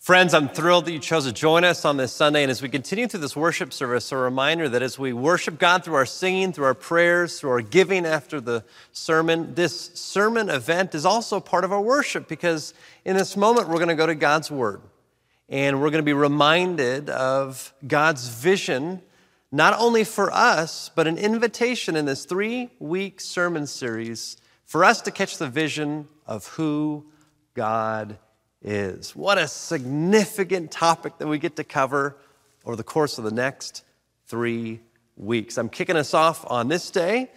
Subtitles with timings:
[0.00, 2.42] Friends, I'm thrilled that you chose to join us on this Sunday.
[2.42, 5.84] And as we continue through this worship service, a reminder that as we worship God
[5.84, 10.94] through our singing, through our prayers, through our giving after the sermon, this sermon event
[10.94, 12.72] is also part of our worship because
[13.04, 14.80] in this moment we're going to go to God's Word.
[15.50, 19.02] And we're going to be reminded of God's vision,
[19.52, 25.02] not only for us, but an invitation in this three week sermon series for us
[25.02, 27.04] to catch the vision of who
[27.52, 28.29] God is.
[29.14, 32.16] What a significant topic that we get to cover
[32.64, 33.84] over the course of the next
[34.26, 34.80] three
[35.16, 35.56] weeks.
[35.56, 37.30] I'm kicking us off on this day.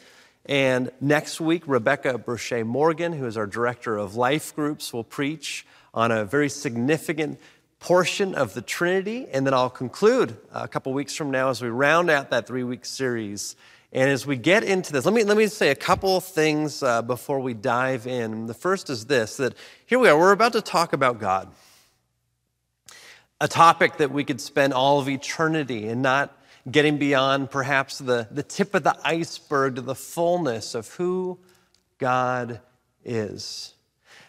[0.46, 5.66] And next week, Rebecca Brochet Morgan, who is our director of life groups, will preach
[5.94, 7.40] on a very significant
[7.80, 9.28] portion of the Trinity.
[9.32, 12.48] And then I'll conclude uh, a couple weeks from now as we round out that
[12.48, 13.56] three week series
[13.94, 17.04] and as we get into this, let me, let me say a couple things uh,
[17.04, 18.48] before we dive in.
[18.48, 19.54] The first is this that
[19.86, 21.54] here we are, we're about to talk about God,
[23.40, 26.36] a topic that we could spend all of eternity and not
[26.70, 31.38] getting beyond perhaps the, the tip of the iceberg to the fullness of who
[32.00, 32.62] God
[33.06, 33.76] is.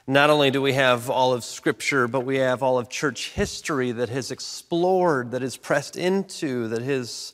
[0.06, 3.92] Not only do we have all of Scripture, but we have all of church history
[3.92, 7.33] that has explored, that has pressed into, that has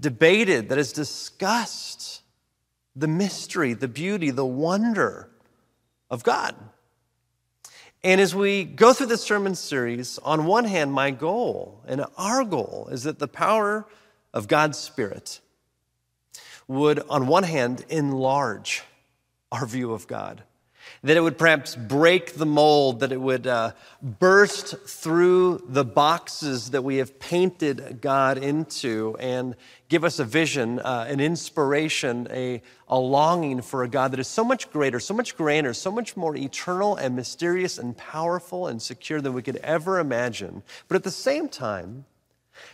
[0.00, 2.22] debated, that has discussed
[2.96, 5.30] the mystery, the beauty, the wonder
[6.10, 6.54] of God.
[8.02, 12.44] And as we go through this sermon series, on one hand, my goal and our
[12.44, 13.86] goal is that the power
[14.32, 15.40] of God's Spirit
[16.66, 18.82] would, on one hand, enlarge
[19.52, 20.42] our view of God
[21.02, 26.70] that it would perhaps break the mold, that it would uh, burst through the boxes
[26.70, 29.56] that we have painted God into and
[29.88, 34.28] give us a vision, uh, an inspiration, a, a longing for a God that is
[34.28, 38.80] so much greater, so much grander, so much more eternal and mysterious and powerful and
[38.80, 40.62] secure than we could ever imagine.
[40.88, 42.04] But at the same time,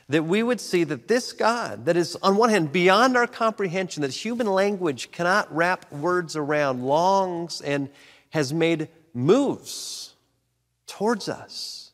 [0.08, 4.02] that we would see that this God, that is on one hand beyond our comprehension,
[4.02, 7.88] that human language cannot wrap words around, longs and
[8.30, 10.14] has made moves
[10.86, 11.92] towards us.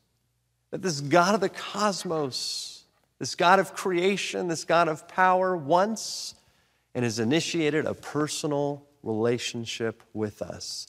[0.70, 2.84] That this God of the cosmos,
[3.18, 6.34] this God of creation, this God of power, once
[6.94, 10.86] and has initiated a personal relationship with us.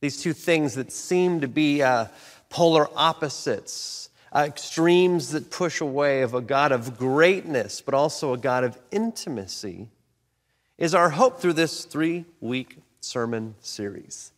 [0.00, 2.06] These two things that seem to be uh,
[2.48, 8.64] polar opposites, extremes that push away of a God of greatness, but also a God
[8.64, 9.88] of intimacy,
[10.78, 14.32] is our hope through this three week sermon series.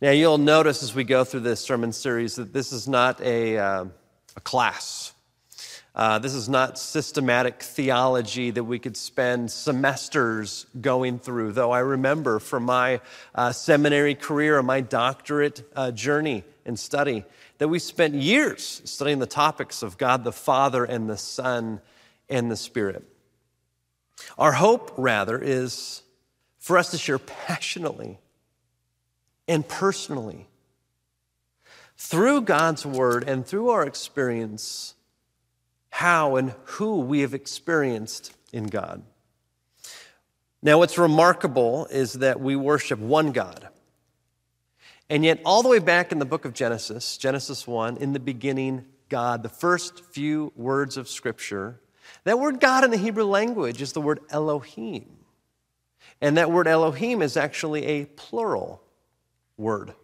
[0.00, 3.58] Now, you'll notice as we go through this sermon series that this is not a,
[3.58, 3.84] uh,
[4.36, 5.12] a class.
[5.94, 11.80] Uh, this is not systematic theology that we could spend semesters going through, though I
[11.80, 13.00] remember from my
[13.34, 17.24] uh, seminary career and my doctorate uh, journey and study
[17.58, 21.80] that we spent years studying the topics of God the Father and the Son
[22.28, 23.04] and the Spirit.
[24.38, 26.02] Our hope, rather, is
[26.58, 28.18] for us to share passionately
[29.46, 30.46] and personally.
[31.96, 34.94] Through God's word and through our experience,
[35.90, 39.02] how and who we have experienced in God.
[40.62, 43.68] Now, what's remarkable is that we worship one God.
[45.10, 48.20] And yet, all the way back in the book of Genesis, Genesis 1, in the
[48.20, 51.80] beginning, God, the first few words of Scripture,
[52.24, 55.06] that word God in the Hebrew language is the word Elohim.
[56.20, 58.82] And that word Elohim is actually a plural
[59.56, 59.94] word,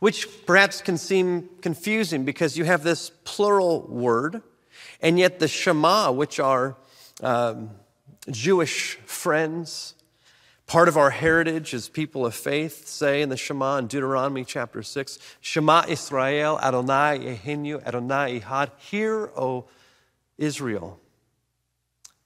[0.00, 4.42] which perhaps can seem confusing because you have this plural word,
[5.00, 6.76] and yet the Shema, which are
[7.22, 7.70] um,
[8.30, 9.93] Jewish friends,
[10.66, 14.82] part of our heritage as people of faith, say in the Shema in Deuteronomy chapter
[14.82, 18.70] 6 Shema Israel, Adonai Eloheinu, Adonai Echad.
[18.78, 19.66] Hear, O
[20.38, 21.00] Israel,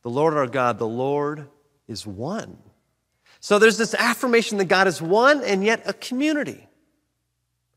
[0.03, 1.49] the Lord our God, the Lord
[1.87, 2.59] is one.
[3.41, 6.69] So there's this affirmation that God is one and yet a community.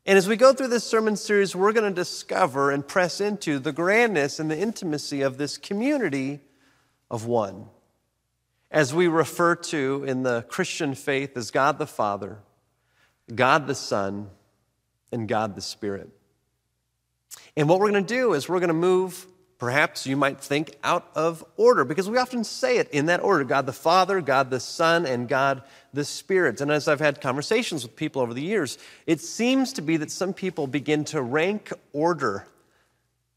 [0.04, 3.60] And as we go through this sermon series, we're going to discover and press into
[3.60, 6.40] the grandness and the intimacy of this community
[7.08, 7.66] of one.
[8.72, 12.38] As we refer to in the Christian faith as God the Father,
[13.32, 14.30] God the Son,
[15.12, 16.10] and God the Spirit.
[17.56, 19.26] And what we're going to do is we're going to move
[19.62, 23.44] Perhaps you might think out of order because we often say it in that order
[23.44, 25.62] God the Father, God the Son, and God
[25.94, 26.60] the Spirit.
[26.60, 28.76] And as I've had conversations with people over the years,
[29.06, 32.48] it seems to be that some people begin to rank order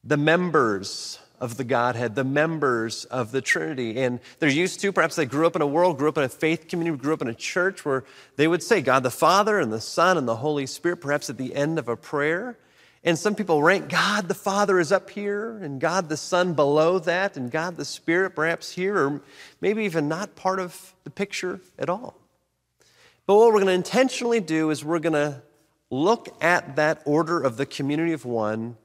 [0.03, 4.01] the members of the Godhead, the members of the Trinity.
[4.01, 6.29] And they're used to, perhaps they grew up in a world, grew up in a
[6.29, 8.03] faith community, grew up in a church where
[8.35, 11.37] they would say God the Father and the Son and the Holy Spirit, perhaps at
[11.37, 12.57] the end of a prayer.
[13.03, 16.97] And some people rank God the Father is up here, and God the Son below
[16.99, 19.21] that, and God the Spirit perhaps here, or
[19.61, 22.15] maybe even not part of the picture at all.
[23.27, 25.43] But what we're going to intentionally do is we're going to
[25.91, 28.75] look at that order of the community of one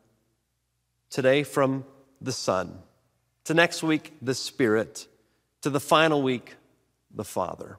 [1.08, 1.84] today from
[2.20, 2.78] the Son,
[3.44, 5.06] to next week, the Spirit,
[5.62, 6.56] to the final week,
[7.14, 7.78] the Father.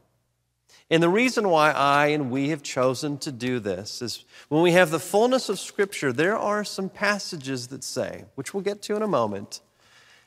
[0.89, 4.73] And the reason why I and we have chosen to do this is when we
[4.73, 8.95] have the fullness of Scripture, there are some passages that say, which we'll get to
[8.97, 9.61] in a moment,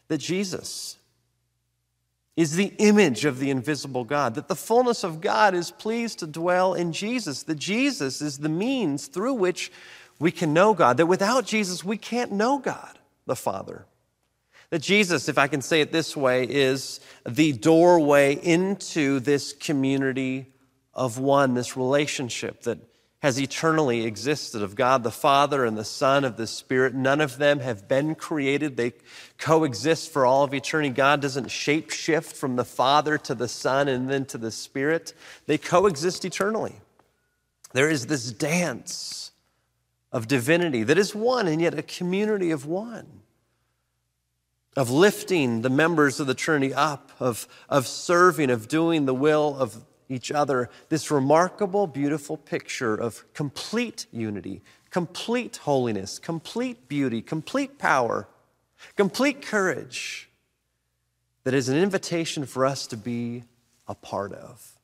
[0.08, 0.96] that Jesus
[2.36, 6.26] is the image of the invisible God, that the fullness of God is pleased to
[6.26, 9.70] dwell in Jesus, that Jesus is the means through which
[10.18, 13.84] we can know God, that without Jesus, we can't know God, the Father.
[14.74, 20.46] That Jesus, if I can say it this way, is the doorway into this community
[20.92, 22.80] of one, this relationship that
[23.20, 26.92] has eternally existed of God the Father and the Son of the Spirit.
[26.92, 28.76] None of them have been created.
[28.76, 28.94] They
[29.38, 30.92] coexist for all of eternity.
[30.92, 35.14] God doesn't shape shift from the Father to the Son and then to the Spirit.
[35.46, 36.74] They coexist eternally.
[37.74, 39.30] There is this dance
[40.10, 43.20] of divinity that is one and yet a community of one.
[44.76, 49.56] Of lifting the members of the Trinity up, of, of serving, of doing the will
[49.56, 57.78] of each other this remarkable, beautiful picture of complete unity, complete holiness, complete beauty, complete
[57.78, 58.28] power,
[58.96, 60.28] complete courage
[61.44, 63.44] that is an invitation for us to be
[63.86, 64.78] a part of.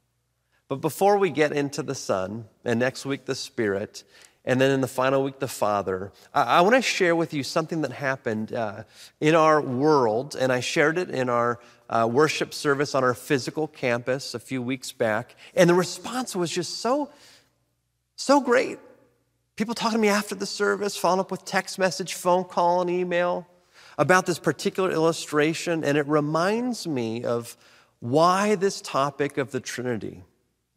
[0.68, 4.04] But before we get into the Son, and next week the Spirit,
[4.50, 6.10] and then in the final week, the Father.
[6.34, 8.82] I, I want to share with you something that happened uh,
[9.20, 13.68] in our world, and I shared it in our uh, worship service on our physical
[13.68, 15.36] campus a few weeks back.
[15.54, 17.10] And the response was just so,
[18.16, 18.80] so great.
[19.54, 22.90] People talking to me after the service, following up with text message, phone call, and
[22.90, 23.46] email
[23.98, 25.84] about this particular illustration.
[25.84, 27.56] And it reminds me of
[28.00, 30.24] why this topic of the Trinity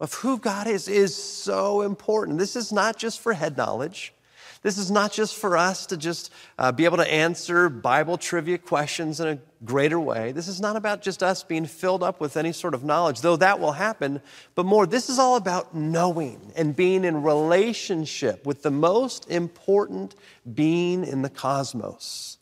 [0.04, 2.36] of who God is is so important.
[2.36, 4.12] This is not just for head knowledge.
[4.60, 8.58] This is not just for us to just uh, be able to answer Bible trivia
[8.58, 10.32] questions in a greater way.
[10.32, 13.36] This is not about just us being filled up with any sort of knowledge, though
[13.36, 14.20] that will happen,
[14.54, 20.14] but more, this is all about knowing and being in relationship with the most important
[20.54, 22.36] being in the cosmos,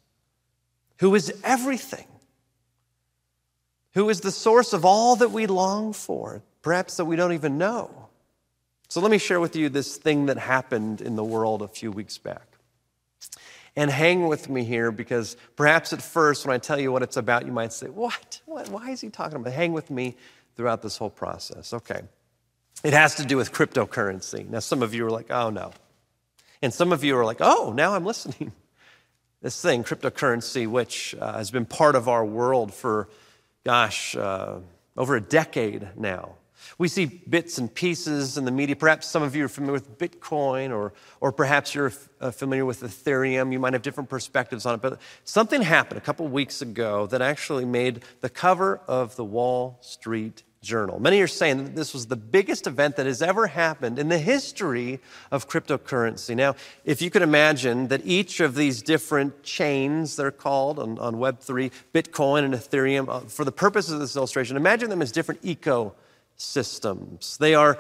[0.99, 2.09] who is everything,
[3.95, 7.59] who is the source of all that we long for, perhaps that we don't even
[7.59, 8.09] know.
[8.89, 11.91] So let me share with you this thing that happened in the world a few
[11.91, 12.47] weeks back.
[13.75, 17.17] And hang with me here because perhaps at first, when I tell you what it's
[17.17, 18.41] about, you might say, What?
[18.45, 18.69] what?
[18.69, 19.53] Why is he talking about?
[19.53, 20.15] Hang with me
[20.57, 21.73] throughout this whole process.
[21.73, 22.03] Okay.
[22.85, 24.47] It has to do with cryptocurrency.
[24.49, 25.73] Now, some of you are like, Oh, no.
[26.61, 28.53] And some of you are like, Oh, now I'm listening.
[29.41, 33.09] This thing, cryptocurrency, which uh, has been part of our world for,
[33.65, 34.59] gosh, uh,
[34.97, 36.35] over a decade now.
[36.79, 38.77] We see bits and pieces in the media.
[38.77, 42.83] Perhaps some of you are familiar with Bitcoin, or, or perhaps you're uh, familiar with
[42.83, 43.53] Ethereum.
[43.53, 44.83] You might have different perspectives on it.
[44.83, 49.79] But something happened a couple weeks ago that actually made the cover of the Wall
[49.81, 51.01] Street Journal.
[51.01, 54.19] Many are saying that this was the biggest event that has ever happened in the
[54.19, 55.01] history
[55.33, 56.37] of cryptocurrency.
[56.37, 56.55] Now,
[56.85, 61.73] if you could imagine that each of these different chains, they're called on, on Web3,
[61.93, 65.95] Bitcoin and Ethereum, uh, for the purposes of this illustration, imagine them as different ecosystems
[66.43, 67.37] systems.
[67.39, 67.79] They are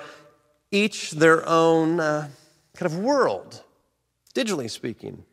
[0.70, 2.28] each their own uh,
[2.76, 3.62] kind of world,
[4.34, 5.24] digitally speaking.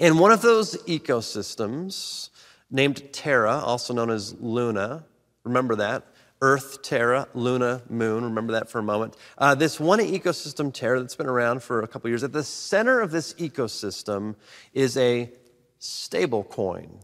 [0.00, 2.30] And one of those ecosystems,
[2.70, 5.04] named Terra, also known as Luna,
[5.44, 6.04] remember that?
[6.40, 9.16] Earth, Terra, Luna, Moon, remember that for a moment.
[9.38, 13.00] Uh, this one ecosystem, Terra, that's been around for a couple years, at the center
[13.00, 14.34] of this ecosystem
[14.74, 15.30] is a
[15.78, 16.98] stable coin.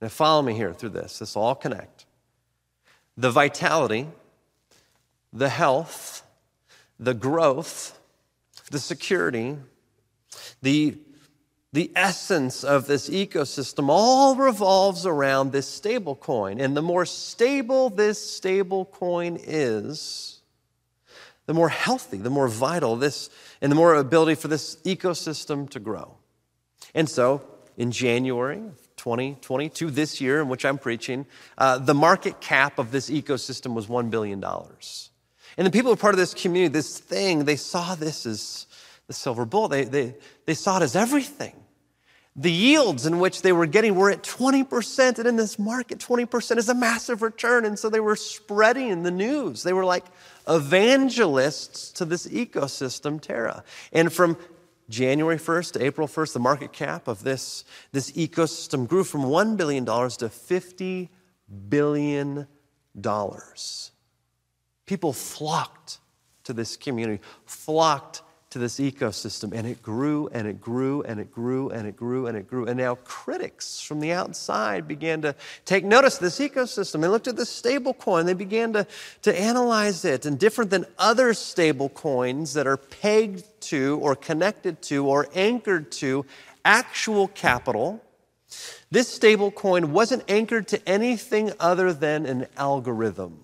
[0.00, 2.06] Now, follow me here through this, this will all connect.
[3.18, 4.08] The vitality
[5.32, 6.22] the health,
[6.98, 7.98] the growth,
[8.70, 9.56] the security,
[10.62, 10.96] the,
[11.72, 16.60] the essence of this ecosystem all revolves around this stable coin.
[16.60, 20.40] And the more stable this stable coin is,
[21.46, 23.28] the more healthy, the more vital this,
[23.60, 26.16] and the more ability for this ecosystem to grow.
[26.94, 27.42] And so,
[27.76, 28.62] in January
[28.96, 33.86] 2022, this year in which I'm preaching, uh, the market cap of this ecosystem was
[33.86, 34.44] $1 billion.
[35.60, 38.66] And the people who are part of this community, this thing, they saw this as
[39.08, 39.68] the silver bullet.
[39.68, 40.14] They, they,
[40.46, 41.54] they saw it as everything.
[42.34, 46.56] The yields in which they were getting were at 20%, and in this market, 20%
[46.56, 47.66] is a massive return.
[47.66, 49.62] And so they were spreading the news.
[49.62, 50.06] They were like
[50.48, 53.62] evangelists to this ecosystem, Terra.
[53.92, 54.38] And from
[54.88, 59.58] January 1st to April 1st, the market cap of this, this ecosystem grew from $1
[59.58, 61.10] billion to $50
[61.68, 62.46] billion.
[64.90, 65.98] People flocked
[66.42, 71.30] to this community, flocked to this ecosystem, and it grew and it grew and it
[71.30, 72.66] grew and it grew and it grew.
[72.66, 77.02] And now critics from the outside began to take notice of this ecosystem.
[77.02, 78.84] They looked at the stable coin, they began to,
[79.22, 80.26] to analyze it.
[80.26, 85.92] And different than other stable coins that are pegged to or connected to or anchored
[85.92, 86.26] to
[86.64, 88.02] actual capital,
[88.90, 93.38] this stable coin wasn't anchored to anything other than an algorithm.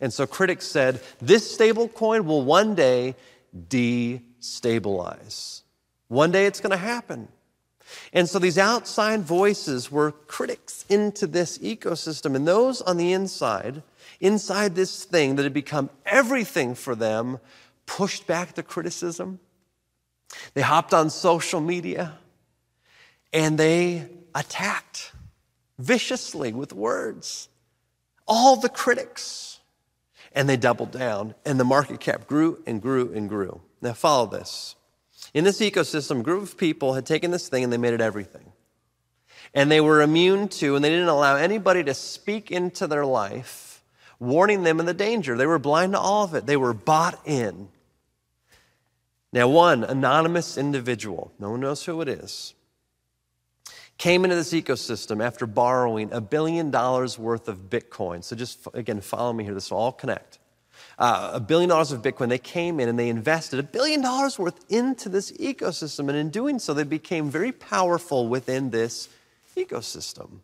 [0.00, 3.16] And so critics said this stable coin will one day
[3.68, 5.62] destabilize.
[6.08, 7.28] One day it's going to happen.
[8.12, 12.36] And so these outside voices were critics into this ecosystem.
[12.36, 13.82] And those on the inside,
[14.20, 17.38] inside this thing that had become everything for them,
[17.86, 19.40] pushed back the criticism.
[20.54, 22.18] They hopped on social media
[23.32, 25.12] and they attacked
[25.78, 27.48] viciously with words
[28.26, 29.57] all the critics
[30.38, 33.60] and they doubled down, and the market cap grew and grew and grew.
[33.82, 34.76] Now, follow this.
[35.34, 38.00] In this ecosystem, a group of people had taken this thing and they made it
[38.00, 38.52] everything.
[39.52, 43.82] And they were immune to, and they didn't allow anybody to speak into their life,
[44.20, 45.36] warning them of the danger.
[45.36, 47.68] They were blind to all of it, they were bought in.
[49.32, 52.54] Now, one anonymous individual, no one knows who it is,
[53.98, 58.22] came into this ecosystem after borrowing a billion dollars worth of Bitcoin.
[58.22, 59.54] So just again, follow me here.
[59.54, 60.38] This will all connect.
[60.98, 62.28] Uh, a billion dollars of Bitcoin.
[62.28, 66.08] They came in and they invested a billion dollars worth into this ecosystem.
[66.08, 69.08] And in doing so, they became very powerful within this
[69.56, 70.40] ecosystem.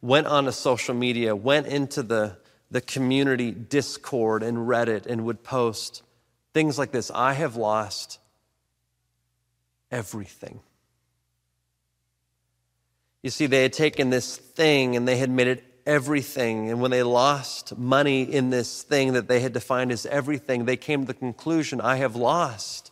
[0.00, 2.36] went onto social media, went into the,
[2.70, 6.02] the community Discord and Reddit and would post
[6.54, 8.18] things like this I have lost
[9.90, 10.60] everything.
[13.22, 16.70] You see, they had taken this thing and they had made it everything.
[16.70, 20.76] And when they lost money in this thing that they had defined as everything, they
[20.76, 22.90] came to the conclusion I have lost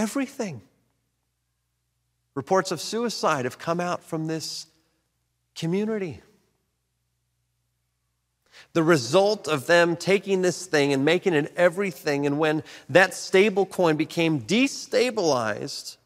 [0.00, 0.62] Everything.
[2.34, 4.66] Reports of suicide have come out from this
[5.54, 6.22] community.
[8.72, 13.66] The result of them taking this thing and making it everything, and when that stable
[13.66, 15.98] coin became destabilized,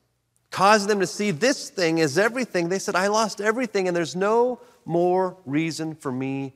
[0.51, 4.17] caused them to see this thing as everything, they said, I lost everything, and there's
[4.17, 6.53] no more reason for me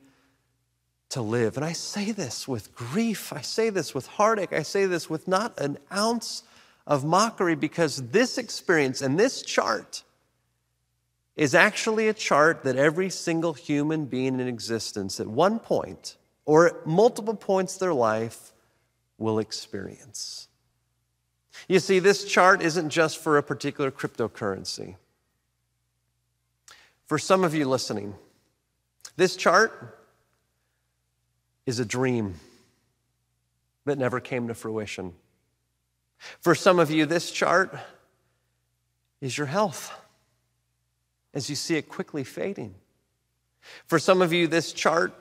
[1.10, 1.56] to live.
[1.56, 5.28] And I say this with grief, I say this with heartache, I say this with
[5.28, 6.42] not an ounce
[6.88, 10.02] of mockery because this experience and this chart
[11.36, 16.16] is actually a chart that every single human being in existence at one point
[16.46, 18.52] or at multiple points of their life
[19.18, 20.48] will experience.
[21.68, 24.96] You see, this chart isn't just for a particular cryptocurrency.
[27.04, 28.14] For some of you listening,
[29.16, 29.98] this chart
[31.66, 32.34] is a dream
[33.84, 35.12] that never came to fruition.
[36.40, 37.74] For some of you, this chart
[39.20, 39.92] is your health.
[41.34, 42.74] as you see it quickly fading.
[43.86, 45.12] For some of you, this chart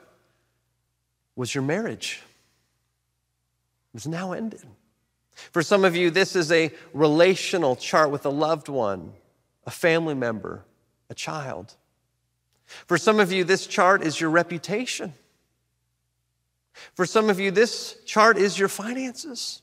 [1.36, 2.22] was your marriage.
[3.92, 4.62] It was now ended.
[5.52, 9.12] For some of you, this is a relational chart with a loved one,
[9.64, 10.64] a family member,
[11.10, 11.74] a child.
[12.86, 15.14] For some of you, this chart is your reputation.
[16.94, 19.62] For some of you, this chart is your finances.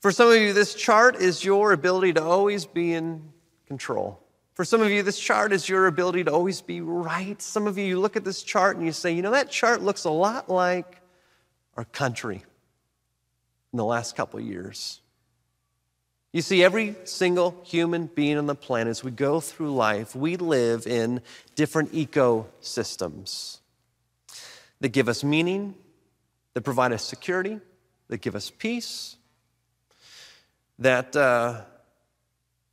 [0.00, 3.32] For some of you, this chart is your ability to always be in
[3.66, 4.20] control.
[4.54, 7.40] For some of you, this chart is your ability to always be right.
[7.40, 9.82] Some of you, you look at this chart and you say, you know, that chart
[9.82, 11.00] looks a lot like
[11.76, 12.42] our country
[13.72, 15.00] in the last couple years.
[16.32, 20.36] You see, every single human being on the planet, as we go through life, we
[20.36, 21.22] live in
[21.54, 23.58] different ecosystems
[24.80, 25.74] that give us meaning,
[26.54, 27.60] that provide us security,
[28.08, 29.16] that give us peace,
[30.78, 31.62] that uh,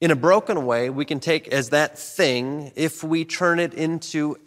[0.02, 4.38] in a broken way we can take as that thing if we turn it into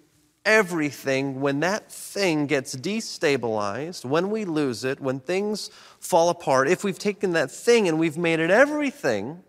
[0.45, 6.83] everything when that thing gets destabilized, when we lose it, when things fall apart, if
[6.83, 9.43] we've taken that thing and we've made it everything,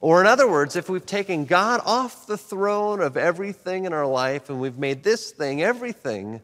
[0.00, 4.06] or in other words, if we've taken God off the throne of everything in our
[4.06, 6.42] life and we've made this thing everything,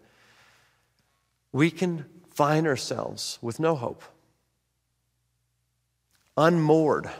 [1.50, 4.02] we can find ourselves with no hope,
[6.36, 7.10] unmoored,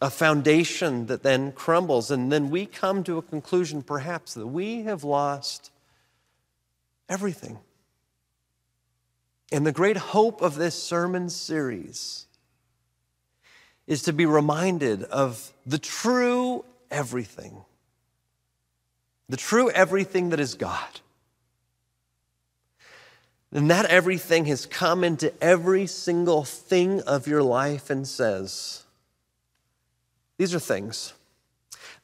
[0.00, 4.82] a foundation that then crumbles, and then we come to a conclusion perhaps that we
[4.82, 5.70] have lost
[7.08, 7.58] everything.
[9.50, 12.26] And the great hope of this sermon series
[13.86, 17.64] is to be reminded of the true everything,
[19.28, 21.00] the true everything that is God.
[23.52, 28.84] And that everything has come into every single thing of your life and says,
[30.36, 31.14] These are things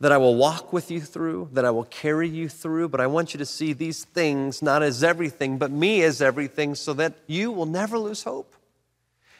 [0.00, 3.06] that I will walk with you through, that I will carry you through, but I
[3.06, 7.14] want you to see these things not as everything, but me as everything, so that
[7.26, 8.54] you will never lose hope.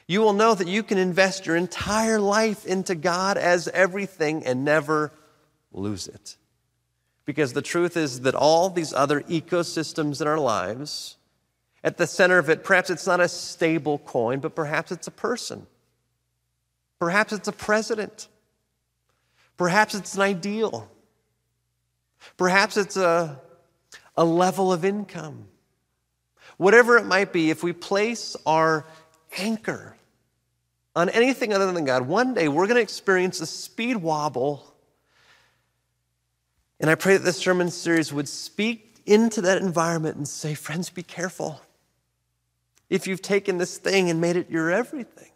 [0.07, 4.65] You will know that you can invest your entire life into God as everything and
[4.65, 5.11] never
[5.73, 6.37] lose it.
[7.25, 11.17] Because the truth is that all these other ecosystems in our lives,
[11.85, 15.11] at the center of it, perhaps it's not a stable coin, but perhaps it's a
[15.11, 15.67] person.
[16.99, 18.29] Perhaps it's a president.
[19.59, 20.91] Perhaps it's an ideal.
[22.39, 23.39] Perhaps it's a,
[24.17, 25.47] a level of income.
[26.57, 28.87] Whatever it might be, if we place our
[29.37, 29.95] anchor
[30.97, 34.75] on anything other than God, one day we're going to experience a speed wobble.
[36.81, 40.89] And I pray that this sermon series would speak into that environment and say, friends,
[40.89, 41.61] be careful
[42.91, 45.31] if you've taken this thing and made it your everything.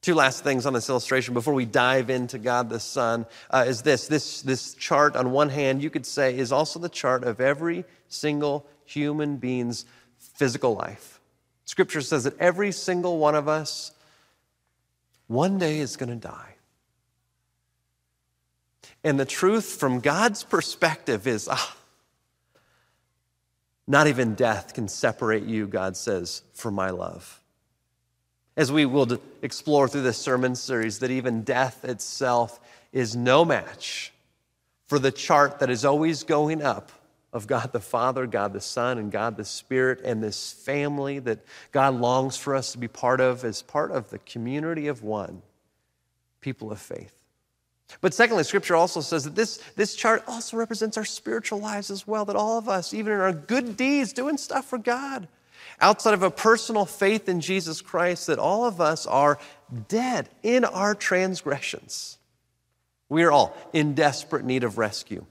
[0.00, 3.82] Two last things on this illustration before we dive into God the Son uh, is
[3.82, 4.06] this.
[4.06, 4.42] this.
[4.42, 8.64] This chart, on one hand, you could say, is also the chart of every single
[8.84, 9.84] human being's
[10.18, 11.20] physical life.
[11.64, 13.92] Scripture says that every single one of us
[15.26, 16.54] one day is going to die.
[19.04, 21.76] And the truth from God's perspective is ah,
[23.88, 27.40] not even death can separate you, God says, from my love.
[28.54, 32.60] As we will explore through this sermon series, that even death itself
[32.92, 34.12] is no match
[34.86, 36.92] for the chart that is always going up
[37.32, 41.40] of God the Father, God the Son, and God the Spirit, and this family that
[41.72, 45.42] God longs for us to be part of as part of the community of one,
[46.40, 47.17] people of faith.
[48.00, 52.06] But secondly, Scripture also says that this, this chart also represents our spiritual lives as
[52.06, 55.26] well, that all of us, even in our good deeds, doing stuff for God,
[55.80, 59.38] outside of a personal faith in Jesus Christ, that all of us are
[59.88, 62.18] dead in our transgressions.
[63.08, 65.24] We are all in desperate need of rescue.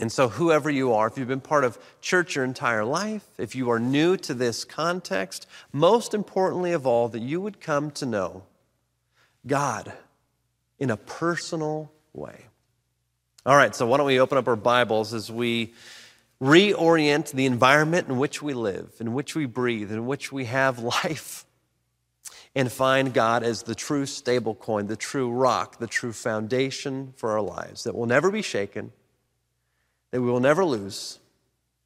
[0.00, 3.54] And so, whoever you are, if you've been part of church your entire life, if
[3.54, 8.06] you are new to this context, most importantly of all, that you would come to
[8.06, 8.44] know
[9.46, 9.92] God
[10.80, 12.46] in a personal way.
[13.46, 15.74] All right, so why don't we open up our Bibles as we
[16.42, 20.78] reorient the environment in which we live, in which we breathe, in which we have
[21.04, 21.44] life,
[22.54, 27.30] and find God as the true stable coin, the true rock, the true foundation for
[27.30, 28.90] our lives that will never be shaken,
[30.10, 31.20] that we will never lose,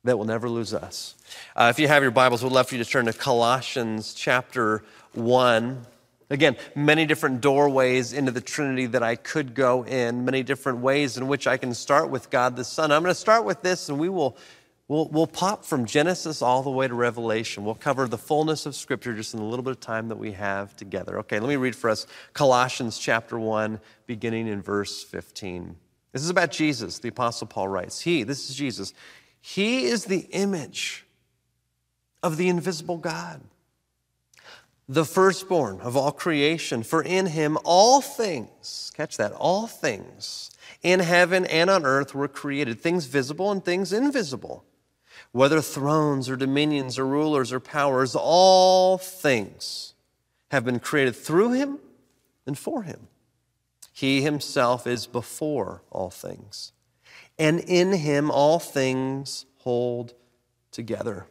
[0.04, 1.16] that will never lose us.
[1.54, 4.82] Uh, if you have your Bibles, we'd love for you to turn to Colossians chapter
[5.12, 5.84] 1.
[6.30, 11.16] Again, many different doorways into the Trinity that I could go in, many different ways
[11.16, 12.90] in which I can start with God the Son.
[12.90, 14.36] I'm going to start with this, and we will
[14.88, 17.64] we'll, we'll pop from Genesis all the way to Revelation.
[17.64, 20.32] We'll cover the fullness of Scripture just in a little bit of time that we
[20.32, 21.18] have together.
[21.20, 25.76] Okay, let me read for us Colossians chapter 1, beginning in verse 15.
[26.12, 28.00] This is about Jesus, the Apostle Paul writes.
[28.00, 28.94] He, this is Jesus,
[29.40, 31.04] he is the image
[32.22, 33.42] of the invisible God,
[34.88, 36.82] the firstborn of all creation.
[36.82, 40.50] For in him all things, catch that, all things
[40.82, 44.64] in heaven and on earth were created, things visible and things invisible,
[45.32, 49.94] whether thrones or dominions or rulers or powers, all things
[50.50, 51.78] have been created through him
[52.46, 53.08] and for him.
[53.92, 56.72] He himself is before all things,
[57.38, 60.14] and in him all things hold
[60.70, 61.26] together.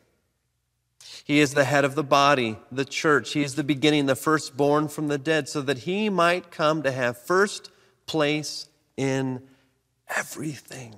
[1.23, 3.31] He is the head of the body, the church.
[3.31, 6.91] He is the beginning, the firstborn from the dead, so that he might come to
[6.91, 7.71] have first
[8.05, 9.41] place in
[10.15, 10.95] everything.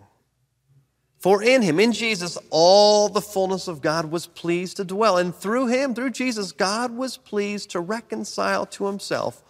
[1.19, 5.17] For in him, in Jesus, all the fullness of God was pleased to dwell.
[5.17, 9.43] And through him, through Jesus, God was pleased to reconcile to himself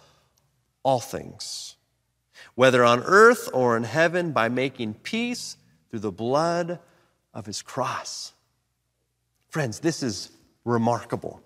[0.82, 1.76] all things,
[2.54, 5.56] whether on earth or in heaven, by making peace
[5.90, 6.78] through the blood
[7.34, 8.32] of his cross.
[9.48, 10.30] Friends, this is
[10.66, 11.40] remarkable.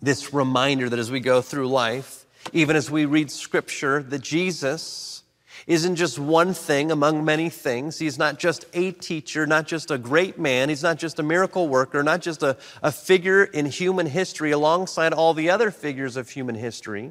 [0.00, 5.24] This reminder that as we go through life, even as we read scripture, that Jesus,
[5.66, 7.98] isn't just one thing among many things.
[7.98, 10.68] He's not just a teacher, not just a great man.
[10.68, 15.12] He's not just a miracle worker, not just a, a figure in human history alongside
[15.12, 17.10] all the other figures of human history.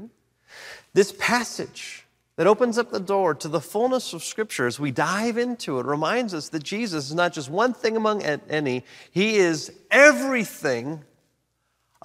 [0.93, 2.05] This passage
[2.37, 5.85] that opens up the door to the fullness of Scripture as we dive into it
[5.85, 11.03] reminds us that Jesus is not just one thing among any, He is everything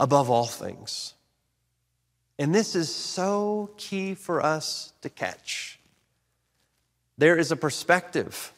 [0.01, 1.15] above all things.
[2.39, 5.79] And this is so key for us to catch.
[7.19, 8.53] There is a perspective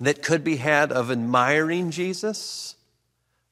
[0.00, 2.76] that could be had of admiring Jesus,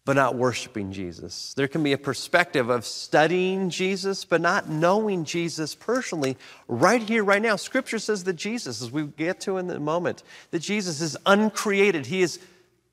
[0.05, 1.53] but not worshiping Jesus.
[1.55, 6.37] There can be a perspective of studying Jesus, but not knowing Jesus personally
[6.69, 7.57] right here, right now.
[7.57, 12.07] Scripture says that Jesus, as we get to in a moment, that Jesus is uncreated.
[12.07, 12.39] He is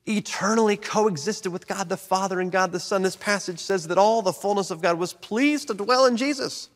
[0.06, 3.02] eternally coexisted with God the Father and God the Son.
[3.02, 6.68] This passage says that all the fullness of God was pleased to dwell in Jesus.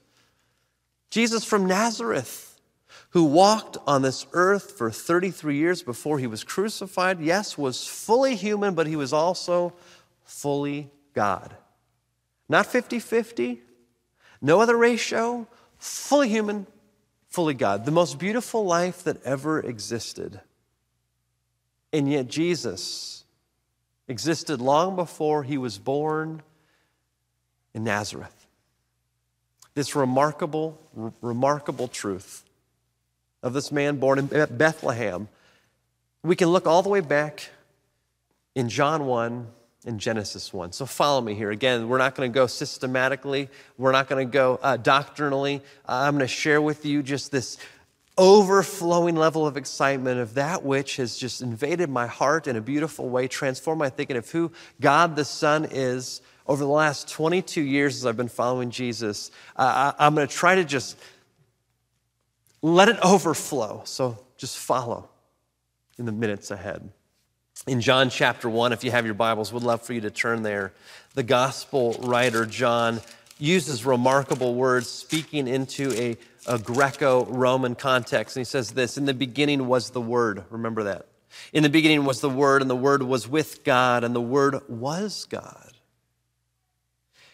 [1.11, 2.47] Jesus from Nazareth
[3.11, 8.35] who walked on this earth for 33 years before he was crucified, yes, was fully
[8.37, 9.73] human, but he was also
[10.25, 11.57] fully God.
[12.47, 13.63] Not 50 50,
[14.43, 15.47] no other ratio,
[15.79, 16.67] fully human,
[17.29, 17.87] fully God.
[17.87, 20.41] The most beautiful life that ever existed.
[21.93, 23.25] And yet, Jesus
[24.09, 26.43] existed long before he was born
[27.75, 28.47] in Nazareth.
[29.75, 30.81] This remarkable,
[31.21, 32.45] remarkable truth
[33.43, 35.29] of this man born in Bethlehem,
[36.23, 37.51] we can look all the way back
[38.55, 39.47] in John 1
[39.85, 40.73] and Genesis 1.
[40.73, 41.51] So follow me here.
[41.51, 45.63] Again, we're not going to go systematically, we're not going to go uh, doctrinally.
[45.89, 47.59] Uh, I'm going to share with you just this
[48.19, 53.09] overflowing level of excitement of that which has just invaded my heart in a beautiful
[53.09, 54.51] way, transformed my thinking of who
[54.81, 56.23] God the Son is.
[56.49, 60.33] Over the last 22 years, as I've been following Jesus, uh, I, I'm going to
[60.33, 60.97] try to just
[62.63, 63.83] let it overflow.
[63.85, 65.09] So just follow
[65.99, 66.89] in the minutes ahead.
[67.67, 70.43] In John chapter 1, if you have your Bibles, would love for you to turn
[70.43, 70.73] there.
[71.15, 73.01] The gospel writer John
[73.39, 78.37] uses remarkable words speaking into a, a Greco Roman context.
[78.37, 80.45] And he says this In the beginning was the Word.
[80.51, 81.07] Remember that.
[81.53, 84.61] In the beginning was the Word, and the Word was with God, and the Word
[84.69, 85.73] was God.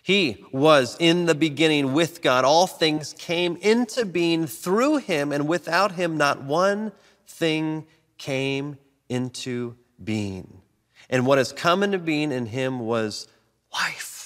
[0.02, 2.44] He was in the beginning with God.
[2.44, 6.90] All things came into being through him, and without him, not one
[7.26, 7.86] thing
[8.18, 10.60] came into being.
[11.08, 13.28] And what has come into being in him was
[13.72, 14.21] life.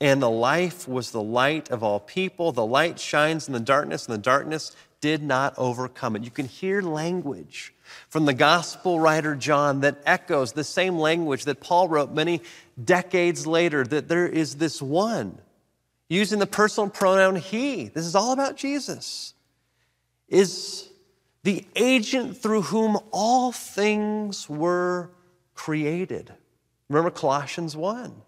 [0.00, 2.52] And the life was the light of all people.
[2.52, 6.24] The light shines in the darkness, and the darkness did not overcome it.
[6.24, 7.72] You can hear language
[8.08, 12.42] from the gospel writer John that echoes the same language that Paul wrote many
[12.82, 15.38] decades later that there is this one
[16.08, 17.88] using the personal pronoun he.
[17.88, 19.34] This is all about Jesus.
[20.28, 20.88] Is
[21.42, 25.10] the agent through whom all things were
[25.54, 26.32] created.
[26.88, 28.22] Remember Colossians 1.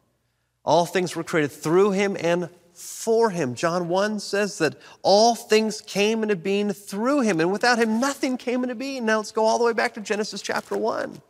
[0.68, 3.54] All things were created through him and for him.
[3.54, 8.37] John 1 says that all things came into being through him, and without him, nothing
[8.37, 9.07] came into being.
[9.07, 11.22] Now let's go all the way back to Genesis chapter 1.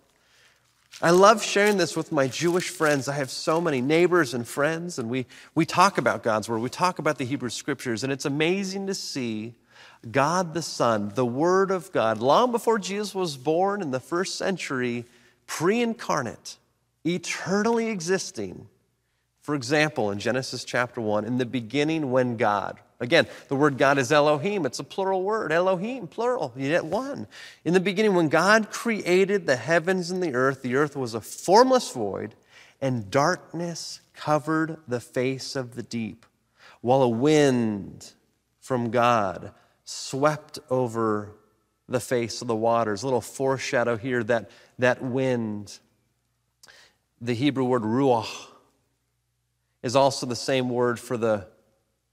[1.01, 3.07] I love sharing this with my Jewish friends.
[3.07, 5.25] I have so many neighbors and friends, and we,
[5.55, 6.59] we talk about God's Word.
[6.59, 9.55] We talk about the Hebrew Scriptures, and it's amazing to see
[10.11, 14.35] God the Son, the Word of God, long before Jesus was born in the first
[14.35, 15.05] century,
[15.47, 16.57] pre incarnate,
[17.05, 18.67] eternally existing
[19.49, 23.97] for example, in Genesis chapter 1, in the beginning, when God, Again, the word God
[23.97, 24.67] is Elohim.
[24.67, 25.53] It's a plural word.
[25.53, 27.27] Elohim, plural, yet one.
[27.65, 31.23] In the beginning, when God created the heavens and the earth, the earth was a
[31.23, 32.35] formless void,
[32.79, 36.27] and darkness covered the face of the deep,
[36.83, 38.13] while a wind
[38.61, 41.31] from God swept over
[41.89, 43.03] the face of the waters.
[43.03, 45.79] A little foreshadow here that, that wind,
[47.19, 48.49] the Hebrew word ruach,
[49.89, 51.49] is also the same word for the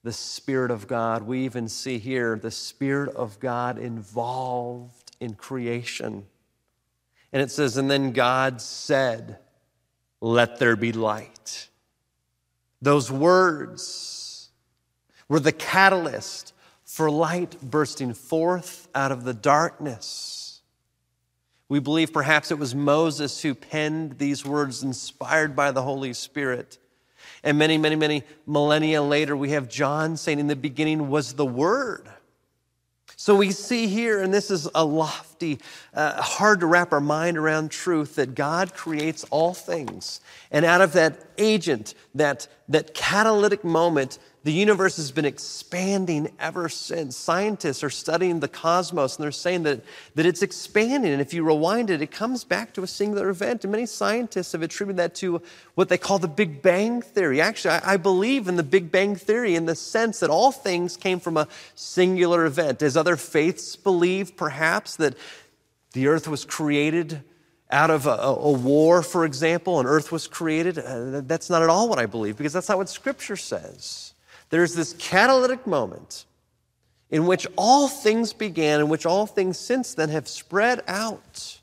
[0.05, 1.23] the Spirit of God.
[1.23, 6.27] We even see here the Spirit of God involved in creation.
[7.33, 9.39] And it says, And then God said,
[10.21, 11.69] Let there be light.
[12.83, 14.49] Those words
[15.27, 20.61] were the catalyst for light bursting forth out of the darkness.
[21.67, 26.77] We believe perhaps it was Moses who penned these words inspired by the Holy Spirit.
[27.45, 31.45] And many, many, many millennia later, we have John saying, In the beginning was the
[31.45, 32.10] Word.
[33.17, 35.60] So we see here, and this is a lofty,
[35.93, 40.21] uh, hard to wrap our mind around truth, that God creates all things.
[40.51, 46.69] And out of that agent, that, that catalytic moment, the universe has been expanding ever
[46.69, 47.17] since.
[47.17, 49.81] Scientists are studying the cosmos and they're saying that,
[50.13, 51.12] that it's expanding.
[51.12, 53.63] And if you rewind it, it comes back to a singular event.
[53.63, 55.41] And many scientists have attributed that to
[55.73, 57.41] what they call the Big Bang Theory.
[57.41, 60.95] Actually, I, I believe in the Big Bang Theory in the sense that all things
[60.95, 62.84] came from a singular event.
[62.84, 65.15] As other faiths believe, perhaps, that
[65.93, 67.23] the earth was created
[67.71, 70.77] out of a, a, war, for example, and earth was created.
[70.77, 74.12] Uh, that's not at all what I believe because that's not what Scripture says.
[74.56, 76.24] There's this catalytic moment
[77.10, 81.60] in which all things began, in which all things since then have spread out.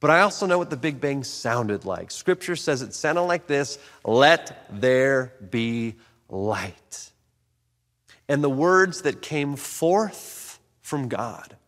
[0.00, 2.10] But I also know what the Big Bang sounded like.
[2.10, 5.96] Scripture says it sounded like this let there be
[6.30, 7.10] light.
[8.26, 11.58] And the words that came forth from God,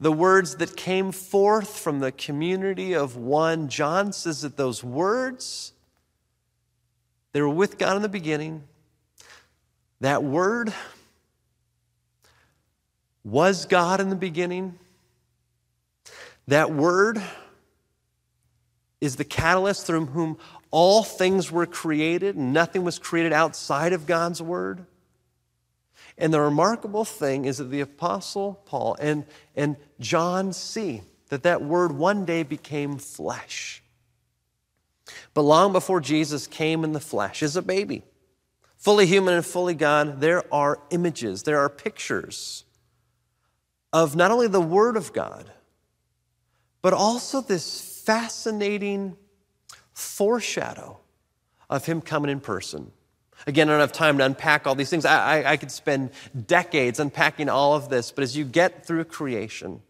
[0.00, 5.74] the words that came forth from the community of one, John says that those words,
[7.32, 8.62] they were with God in the beginning,
[10.00, 10.72] that word
[13.24, 14.78] was God in the beginning.
[16.48, 17.20] That word
[19.00, 20.38] is the catalyst through whom
[20.70, 24.86] all things were created, and nothing was created outside of God's word.
[26.18, 31.62] And the remarkable thing is that the Apostle Paul and, and John see that that
[31.62, 33.82] word one day became flesh.
[35.34, 38.02] But long before Jesus came in the flesh as a baby,
[38.86, 42.62] fully human and fully God, there are images, there are pictures
[43.92, 45.50] of not only the Word of God,
[46.82, 49.16] but also this fascinating
[49.92, 51.00] foreshadow
[51.68, 52.92] of Him coming in person.
[53.44, 55.04] Again, I don't have time to unpack all these things.
[55.04, 56.10] I, I, I, could spend
[56.46, 59.82] decades unpacking all of this, but as you get through creation,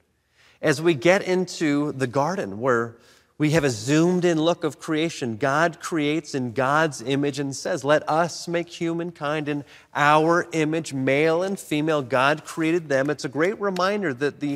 [0.62, 2.96] as we get into the garden where
[3.38, 5.36] we have a zoomed in look of creation.
[5.36, 11.42] God creates in God's image and says, Let us make humankind in our image, male
[11.42, 12.00] and female.
[12.00, 13.10] God created them.
[13.10, 14.54] It's a great reminder that the,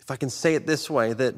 [0.00, 1.36] if I can say it this way, that,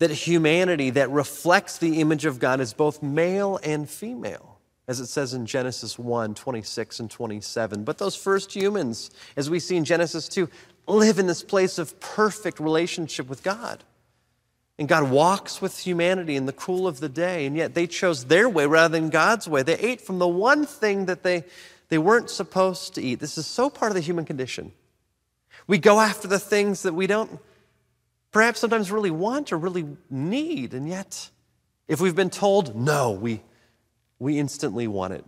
[0.00, 5.06] that humanity that reflects the image of God is both male and female, as it
[5.06, 7.84] says in Genesis 1 26 and 27.
[7.84, 10.48] But those first humans, as we see in Genesis 2,
[10.88, 13.84] live in this place of perfect relationship with God.
[14.82, 18.24] And God walks with humanity in the cool of the day, and yet they chose
[18.24, 19.62] their way rather than God's way.
[19.62, 21.44] They ate from the one thing that they,
[21.88, 23.20] they weren't supposed to eat.
[23.20, 24.72] This is so part of the human condition.
[25.68, 27.38] We go after the things that we don't
[28.32, 31.30] perhaps sometimes really want or really need, and yet,
[31.86, 33.40] if we've been told no, we,
[34.18, 35.24] we instantly want it.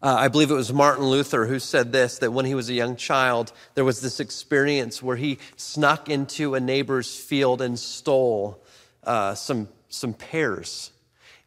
[0.00, 2.72] Uh, I believe it was Martin Luther who said this that when he was a
[2.72, 8.62] young child, there was this experience where he snuck into a neighbor's field and stole
[9.02, 10.92] uh, some, some pears.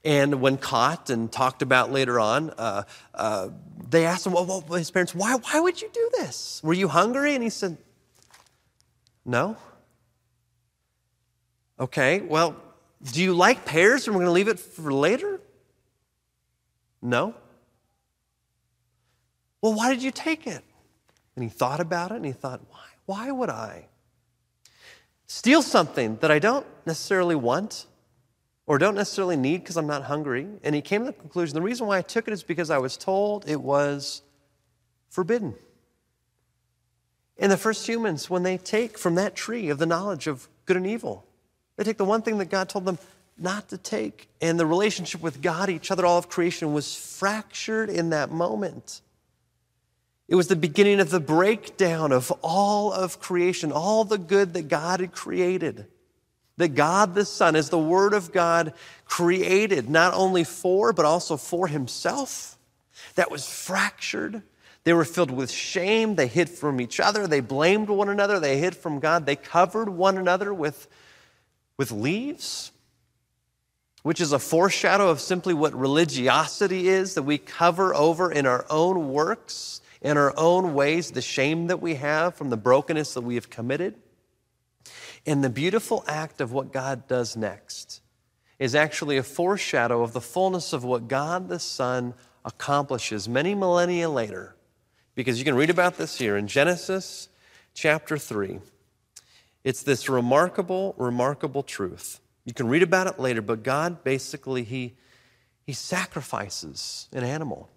[0.03, 2.83] And when caught and talked about later on, uh,
[3.13, 3.49] uh
[3.89, 6.61] they asked him, well, well, his parents, why, why would you do this?
[6.63, 7.35] Were you hungry?
[7.35, 7.77] And he said,
[9.25, 9.57] No.
[11.79, 12.55] Okay, well,
[13.11, 15.41] do you like pears and we're going to leave it for later?
[17.01, 17.33] No.
[19.61, 20.63] Well, why did you take it?
[21.35, 23.87] And he thought about it and he thought, why, why would I
[25.27, 27.85] steal something that I don't necessarily want
[28.65, 30.47] or don't necessarily need because I'm not hungry?
[30.63, 32.79] And he came to the conclusion the reason why I took it is because I
[32.79, 34.23] was told it was
[35.09, 35.55] forbidden.
[37.37, 40.77] And the first humans, when they take from that tree of the knowledge of good
[40.77, 41.25] and evil,
[41.75, 42.99] they take the one thing that God told them
[43.37, 44.29] not to take.
[44.41, 49.01] And the relationship with God, each other, all of creation was fractured in that moment.
[50.31, 54.69] It was the beginning of the breakdown of all of creation, all the good that
[54.69, 55.87] God had created.
[56.55, 58.71] That God the Son, as the Word of God,
[59.03, 62.57] created not only for, but also for Himself,
[63.15, 64.41] that was fractured.
[64.85, 66.15] They were filled with shame.
[66.15, 67.27] They hid from each other.
[67.27, 68.39] They blamed one another.
[68.39, 69.25] They hid from God.
[69.25, 70.87] They covered one another with,
[71.75, 72.71] with leaves
[74.03, 78.65] which is a foreshadow of simply what religiosity is that we cover over in our
[78.69, 83.21] own works, in our own ways, the shame that we have from the brokenness that
[83.21, 83.95] we have committed.
[85.25, 88.01] And the beautiful act of what God does next
[88.57, 94.09] is actually a foreshadow of the fullness of what God the Son accomplishes many millennia
[94.09, 94.55] later.
[95.13, 97.29] Because you can read about this here in Genesis
[97.73, 98.59] chapter 3.
[99.63, 104.95] It's this remarkable, remarkable truth you can read about it later, but God basically, He,
[105.65, 107.69] he sacrifices an animal.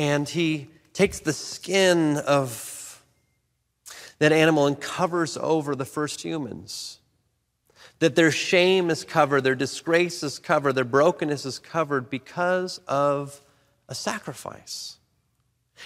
[0.00, 3.04] And He takes the skin of
[4.18, 7.00] that animal and covers over the first humans.
[7.98, 13.42] That their shame is covered, their disgrace is covered, their brokenness is covered because of
[13.90, 14.96] a sacrifice.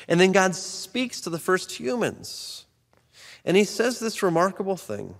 [0.07, 2.66] And then God speaks to the first humans.
[3.44, 5.16] And he says this remarkable thing.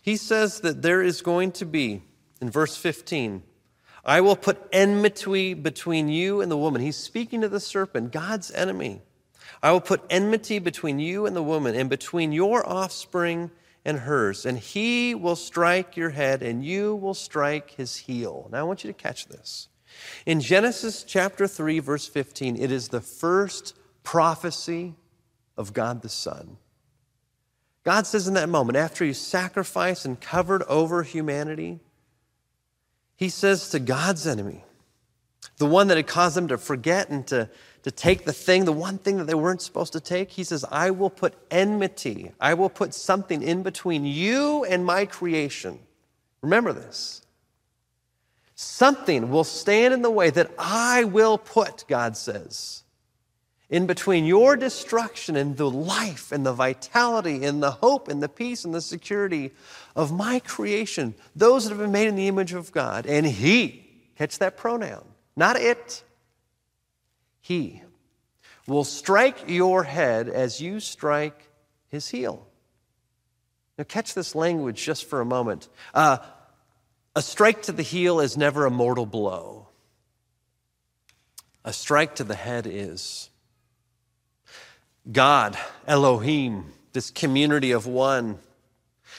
[0.00, 2.00] He says that there is going to be,
[2.40, 3.42] in verse 15,
[4.06, 6.80] I will put enmity between you and the woman.
[6.80, 9.02] He's speaking to the serpent, God's enemy.
[9.62, 13.50] I will put enmity between you and the woman, and between your offspring
[13.84, 18.48] and hers, and he will strike your head, and you will strike his heel.
[18.52, 19.68] Now, I want you to catch this.
[20.24, 24.94] In Genesis chapter 3, verse 15, it is the first prophecy
[25.56, 26.58] of God the Son.
[27.82, 31.80] God says in that moment, after He sacrificed and covered over humanity,
[33.16, 34.64] He says to God's enemy,
[35.58, 37.48] the one that had caused them to forget and to,
[37.82, 40.64] to take the thing, the one thing that they weren't supposed to take, He says,
[40.70, 45.78] I will put enmity, I will put something in between you and my creation.
[46.42, 47.22] Remember this.
[48.54, 52.82] Something will stand in the way that I will put, God says
[53.68, 58.28] in between your destruction and the life and the vitality and the hope and the
[58.28, 59.50] peace and the security
[59.96, 63.06] of my creation, those that have been made in the image of God.
[63.06, 65.04] And He, catch that pronoun,
[65.36, 66.04] not it,
[67.40, 67.82] He
[68.68, 71.48] will strike your head as you strike
[71.88, 72.46] His heel.
[73.78, 75.68] Now, catch this language just for a moment.
[75.92, 76.18] Uh,
[77.14, 79.68] a strike to the heel is never a mortal blow.
[81.64, 83.28] A strike to the head is.
[85.10, 88.38] God, Elohim, this community of one,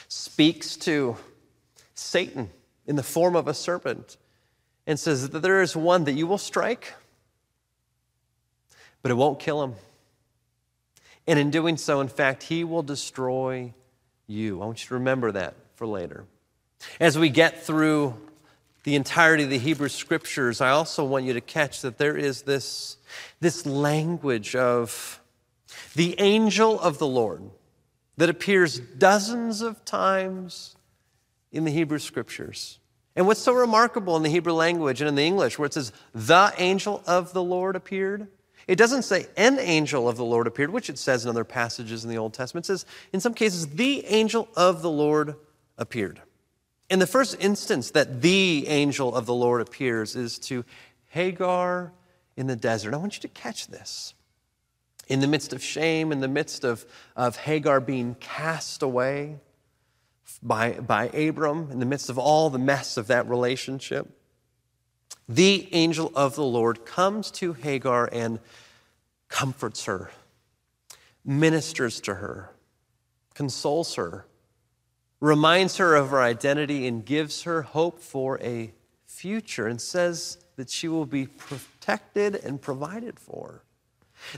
[0.10, 1.16] speaks to
[1.94, 2.50] Satan
[2.86, 4.18] in the form of a serpent
[4.86, 6.94] and says that there is one that you will strike,
[9.02, 9.76] but it won't kill him.
[11.26, 13.74] And in doing so, in fact, he will destroy
[14.28, 14.62] you.
[14.62, 16.26] I want you to remember that for later.
[17.00, 18.16] As we get through
[18.84, 22.44] the entirety of the Hebrew scriptures, I also want you to catch that there is
[22.44, 22.98] this,
[23.42, 25.20] this language of
[25.96, 27.44] the angel of the Lord
[28.18, 30.76] that appears dozens of times
[31.52, 32.80] in the Hebrew scriptures.
[33.16, 35.92] And what's so remarkable in the Hebrew language and in the English, where it says,
[36.14, 38.28] the angel of the Lord appeared,
[38.68, 42.04] it doesn't say an angel of the Lord appeared, which it says in other passages
[42.04, 42.66] in the Old Testament.
[42.66, 45.36] It says, in some cases, the angel of the Lord
[45.78, 46.22] appeared.
[46.90, 50.64] In the first instance that the angel of the Lord appears is to
[51.10, 51.94] Hagar
[52.36, 52.94] in the desert.
[52.94, 54.14] I want you to catch this
[55.08, 59.38] in the midst of shame, in the midst of, of Hagar being cast away
[60.44, 64.08] by, by Abram, in the midst of all the mess of that relationship,
[65.30, 68.40] the angel of the Lord comes to Hagar and
[69.30, 70.12] comforts her,
[71.26, 72.52] ministers to her,
[73.34, 74.26] consoles her,
[75.20, 78.74] reminds her of her identity, and gives her hope for a
[79.06, 83.64] future, and says that she will be protected and provided for.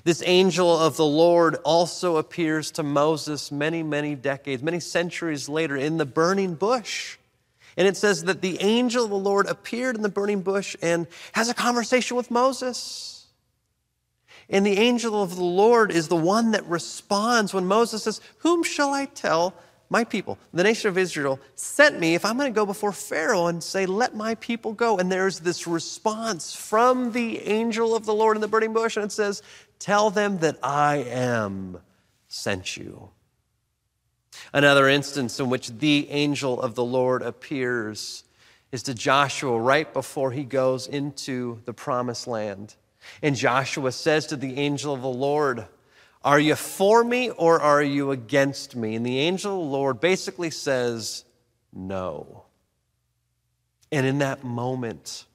[0.04, 5.76] This angel of the Lord also appears to Moses many, many decades, many centuries later
[5.76, 7.18] in the burning bush.
[7.78, 11.08] And it says that the angel of the Lord appeared in the burning bush and
[11.34, 13.28] has a conversation with Moses.
[14.50, 18.64] And the angel of the Lord is the one that responds when Moses says, Whom
[18.64, 19.54] shall I tell
[19.92, 23.48] my people, the nation of Israel, sent me if I'm going to go before Pharaoh
[23.48, 24.98] and say, Let my people go.
[24.98, 29.06] And there's this response from the angel of the Lord in the burning bush, and
[29.06, 29.42] it says,
[29.80, 31.80] Tell them that I am
[32.28, 33.10] sent you.
[34.54, 38.24] Another instance in which the angel of the Lord appears
[38.72, 42.76] is to Joshua right before he goes into the promised land.
[43.22, 45.66] And Joshua says to the angel of the Lord,
[46.24, 48.96] Are you for me or are you against me?
[48.96, 51.24] And the angel of the Lord basically says,
[51.74, 52.44] No.
[53.92, 55.26] And in that moment,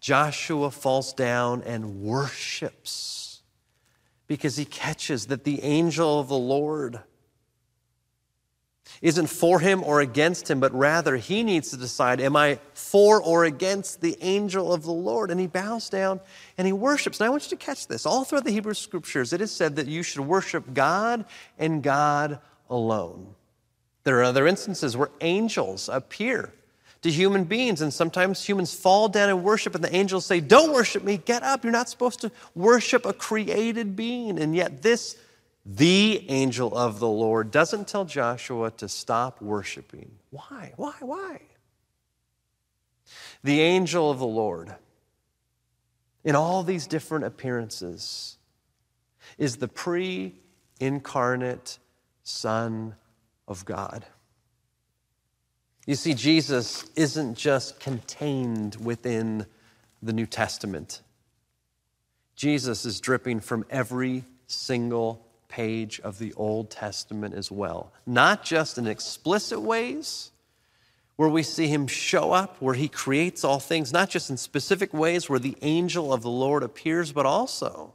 [0.00, 3.27] Joshua falls down and worships
[4.28, 7.00] because he catches that the angel of the Lord
[9.02, 13.22] isn't for him or against him, but rather he needs to decide, am I for
[13.22, 15.30] or against the angel of the Lord?
[15.30, 16.20] And he bows down
[16.56, 17.20] and he worships.
[17.20, 18.06] And I want you to catch this.
[18.06, 21.24] All throughout the Hebrew scriptures, it is said that you should worship God
[21.58, 23.34] and God alone.
[24.04, 26.52] There are other instances where angels appear
[27.02, 30.72] to human beings, and sometimes humans fall down and worship, and the angels say, Don't
[30.72, 31.64] worship me, get up.
[31.64, 34.38] You're not supposed to worship a created being.
[34.38, 35.16] And yet, this
[35.64, 40.10] the angel of the Lord doesn't tell Joshua to stop worshiping.
[40.30, 40.72] Why?
[40.76, 40.94] Why?
[41.00, 41.40] Why?
[43.44, 44.74] The angel of the Lord,
[46.24, 48.38] in all these different appearances,
[49.36, 50.34] is the pre
[50.80, 51.78] incarnate
[52.22, 52.94] Son
[53.46, 54.04] of God.
[55.88, 59.46] You see, Jesus isn't just contained within
[60.02, 61.00] the New Testament.
[62.36, 67.90] Jesus is dripping from every single page of the Old Testament as well.
[68.04, 70.30] Not just in explicit ways,
[71.16, 74.92] where we see him show up, where he creates all things, not just in specific
[74.92, 77.94] ways where the angel of the Lord appears, but also,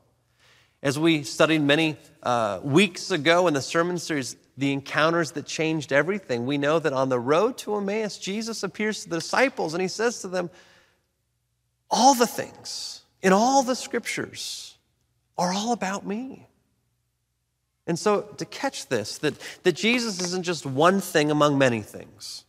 [0.82, 5.92] as we studied many uh, weeks ago in the sermon series, the encounters that changed
[5.92, 6.46] everything.
[6.46, 9.88] We know that on the road to Emmaus, Jesus appears to the disciples and he
[9.88, 10.50] says to them,
[11.90, 14.78] All the things in all the scriptures
[15.38, 16.48] are all about me.
[17.88, 19.34] And so to catch this, that,
[19.64, 22.46] that Jesus isn't just one thing among many things.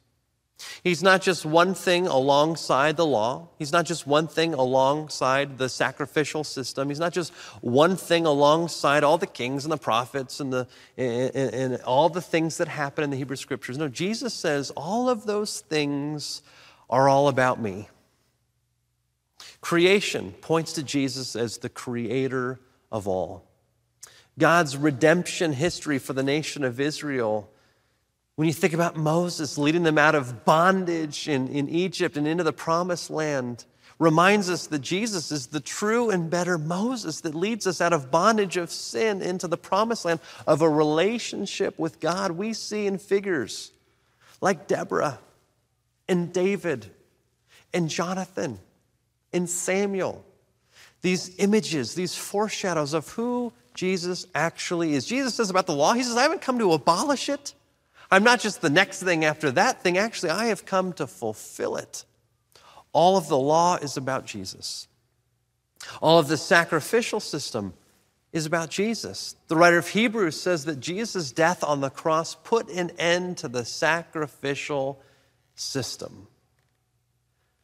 [0.83, 3.49] He's not just one thing alongside the law.
[3.59, 6.89] He's not just one thing alongside the sacrificial system.
[6.89, 11.35] He's not just one thing alongside all the kings and the prophets and, the, and,
[11.35, 13.79] and all the things that happen in the Hebrew scriptures.
[13.79, 16.43] No, Jesus says all of those things
[16.89, 17.89] are all about me.
[19.61, 22.61] Creation points to Jesus as the creator
[22.93, 23.49] of all.
[24.39, 27.51] God's redemption history for the nation of Israel.
[28.37, 32.43] When you think about Moses leading them out of bondage in, in Egypt and into
[32.43, 33.65] the promised land,
[33.99, 38.11] reminds us that Jesus is the true and better Moses that leads us out of
[38.11, 42.33] bondage of sin into the promised land of a relationship with God.
[42.33, 43.71] We see in figures
[44.41, 45.21] like Deborah
[46.09, 46.87] and David
[47.73, 48.59] and Jonathan
[49.33, 50.25] and Samuel.
[51.03, 55.07] These images, these foreshadows of who Jesus actually is.
[55.07, 57.55] Jesus says about the law, He says, I haven't come to abolish it.
[58.11, 59.99] I'm not just the next thing after that thing.
[59.99, 62.05] Actually, I have come to fulfill it.
[62.93, 64.89] All of the law is about Jesus.
[66.01, 67.75] All of the sacrificial system
[68.33, 69.37] is about Jesus.
[69.49, 73.49] The writer of Hebrews says that Jesus' death on the cross put an end to
[73.49, 75.01] the sacrificial
[75.55, 76.27] system.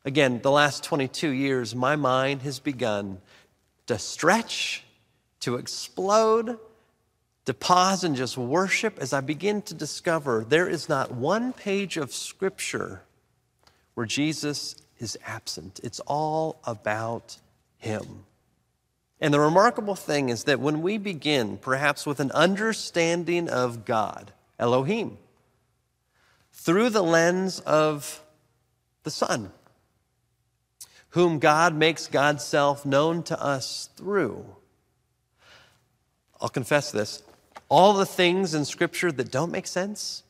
[0.04, 3.20] Again, the last 22 years, my mind has begun
[3.86, 4.84] to stretch
[5.40, 6.58] to explode,
[7.50, 11.96] to pause and just worship as I begin to discover there is not one page
[11.96, 13.02] of Scripture
[13.94, 15.80] where Jesus is absent.
[15.82, 17.38] It's all about
[17.78, 18.24] Him.
[19.20, 24.30] And the remarkable thing is that when we begin, perhaps with an understanding of God,
[24.56, 25.18] Elohim,
[26.52, 28.22] through the lens of
[29.02, 29.50] the Son,
[31.08, 34.46] whom God makes God's self known to us through,
[36.40, 37.24] I'll confess this.
[37.70, 40.24] All the things in Scripture that don't make sense,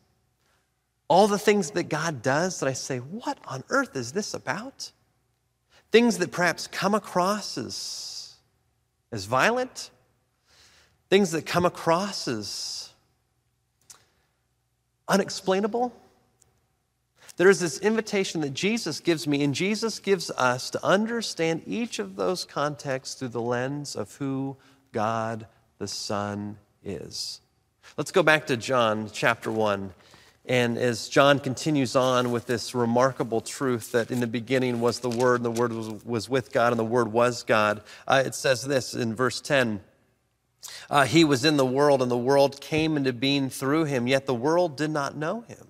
[1.09, 4.93] all the things that God does that I say, what on earth is this about?
[5.91, 8.35] Things that perhaps come across as,
[9.11, 9.91] as violent,
[11.09, 12.91] things that come across as
[15.09, 15.93] unexplainable.
[17.37, 21.99] There is this invitation that Jesus gives me, and Jesus gives us to understand each
[21.99, 24.59] of those contexts through the lens of who
[24.93, 25.47] God
[25.79, 27.41] the Son is.
[27.97, 29.93] Let's go back to John chapter 1.
[30.47, 35.11] And as John continues on with this remarkable truth that in the beginning was the
[35.11, 38.35] Word, and the Word was, was with God, and the Word was God, uh, it
[38.35, 39.81] says this in verse 10
[40.89, 44.27] uh, He was in the world, and the world came into being through him, yet
[44.27, 45.67] the world did not know him.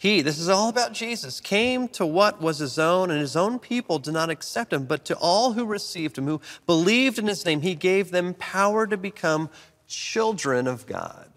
[0.00, 3.58] He, this is all about Jesus, came to what was his own, and his own
[3.58, 4.86] people did not accept him.
[4.86, 8.86] But to all who received him, who believed in his name, he gave them power
[8.86, 9.50] to become
[9.90, 11.28] children of God.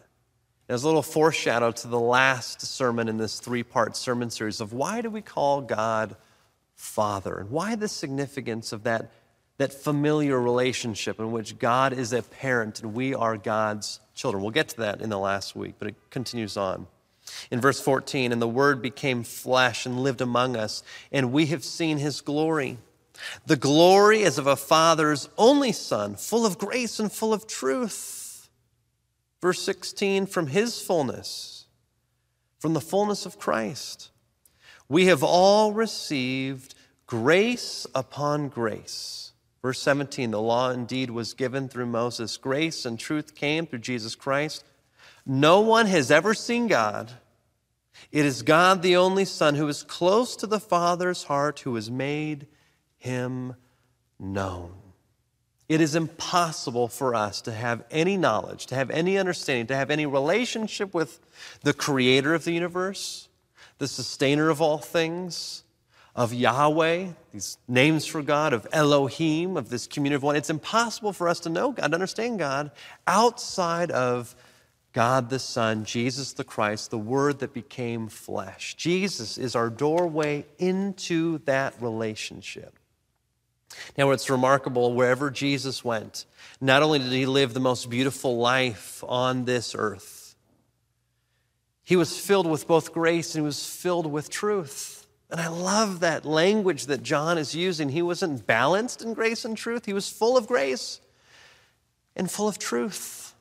[0.70, 4.72] As a little foreshadow to the last sermon in this three part sermon series of
[4.72, 6.16] why do we call God
[6.76, 7.38] Father?
[7.38, 9.12] And why the significance of that
[9.58, 14.42] that familiar relationship in which God is a parent and we are God's children.
[14.44, 16.88] We'll get to that in the last week, but it continues on.
[17.52, 21.64] In verse 14, and the Word became flesh and lived among us, and we have
[21.64, 22.78] seen his glory.
[23.46, 28.23] The glory as of a father's only son, full of grace and full of truth.
[29.44, 31.66] Verse 16, from his fullness,
[32.60, 34.10] from the fullness of Christ,
[34.88, 36.76] we have all received
[37.08, 39.34] grace upon grace.
[39.62, 42.38] Verse 17, the law indeed was given through Moses.
[42.38, 44.64] Grace and truth came through Jesus Christ.
[45.26, 47.12] No one has ever seen God.
[48.14, 51.92] It is God, the only Son, who is close to the Father's heart, who has
[51.92, 52.48] made
[52.98, 53.56] him
[54.18, 54.83] known.
[55.70, 59.90] It is impossible for us to have any knowledge, to have any understanding, to have
[59.90, 61.20] any relationship with
[61.62, 63.30] the creator of the universe,
[63.78, 65.64] the sustainer of all things,
[66.16, 70.36] of Yahweh, these names for God, of Elohim, of this community of one.
[70.36, 72.72] It's impossible for us to know God, to understand God
[73.08, 74.36] outside of
[74.92, 78.76] God the Son, Jesus the Christ, the Word that became flesh.
[78.76, 82.78] Jesus is our doorway into that relationship.
[83.98, 86.26] Now, it's remarkable wherever Jesus went,
[86.62, 90.36] not only did he live the most beautiful life on this earth,
[91.84, 95.06] he was filled with both grace and he was filled with truth.
[95.30, 97.90] And I love that language that John is using.
[97.90, 101.02] He wasn't balanced in grace and truth, he was full of grace
[102.16, 103.34] and full of truth.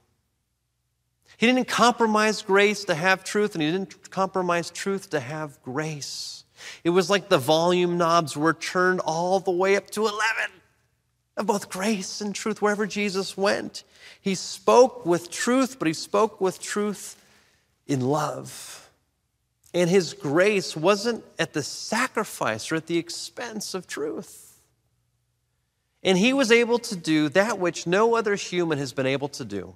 [1.36, 6.41] He didn't compromise grace to have truth, and he didn't compromise truth to have grace.
[6.84, 10.20] It was like the volume knobs were turned all the way up to 11
[11.36, 13.84] of both grace and truth wherever Jesus went.
[14.20, 17.16] He spoke with truth, but he spoke with truth
[17.86, 18.90] in love.
[19.74, 24.60] And his grace wasn't at the sacrifice or at the expense of truth.
[26.02, 29.44] And he was able to do that which no other human has been able to
[29.44, 29.74] do.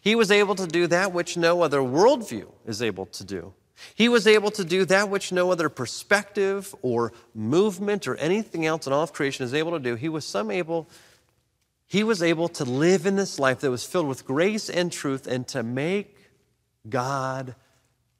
[0.00, 3.54] He was able to do that which no other worldview is able to do.
[3.94, 8.86] He was able to do that which no other perspective or movement or anything else
[8.86, 9.94] in all of creation is able to do.
[9.94, 10.88] He was some able
[11.86, 15.26] he was able to live in this life that was filled with grace and truth
[15.26, 16.16] and to make
[16.88, 17.54] God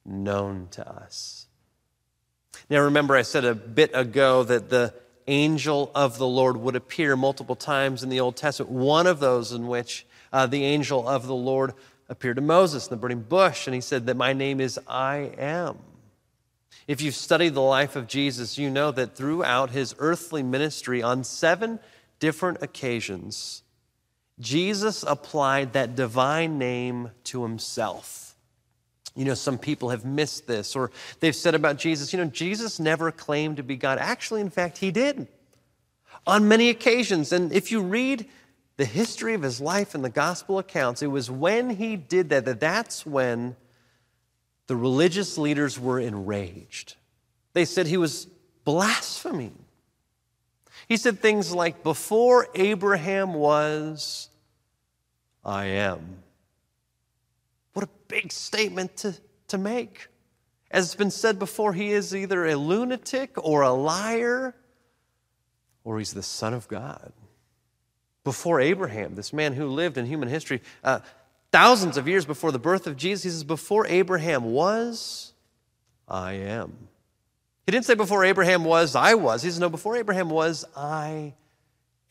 [0.05, 1.47] known to us.
[2.69, 4.93] Now remember I said a bit ago that the
[5.27, 8.73] angel of the Lord would appear multiple times in the Old Testament.
[8.73, 11.73] One of those in which uh, the angel of the Lord
[12.09, 15.33] appeared to Moses in the burning bush, and he said that my name is I
[15.39, 15.79] am.
[16.87, 21.25] If you've studied the life of Jesus, you know that throughout his earthly ministry, on
[21.25, 21.79] seven
[22.19, 23.63] different occasions,
[24.41, 28.35] Jesus applied that divine name to himself.
[29.15, 30.91] You know, some people have missed this, or
[31.21, 33.99] they've said about Jesus, you know, Jesus never claimed to be God.
[33.99, 35.29] Actually, in fact, he did
[36.27, 37.33] on many occasions.
[37.33, 38.27] And if you read
[38.77, 42.45] the history of his life and the gospel accounts, it was when he did that
[42.47, 43.57] that that's when
[44.67, 46.97] the religious leaders were enraged.
[47.53, 48.27] They said he was
[48.65, 49.59] blaspheming.
[50.89, 54.31] He said things like, Before Abraham was,
[55.45, 56.23] I am.
[57.75, 59.15] What a big statement to,
[59.49, 60.09] to make.
[60.71, 64.55] As it's been said before, he is either a lunatic or a liar,
[65.85, 67.13] or he's the Son of God
[68.25, 71.01] before Abraham, this man who lived in human history uh,
[71.51, 73.25] thousands of years before the birth of Jesus.
[73.25, 75.33] He says, Before Abraham was,
[76.09, 76.89] I am.
[77.67, 79.43] He didn't say before Abraham was, I was.
[79.43, 81.35] He says, No, before Abraham was, I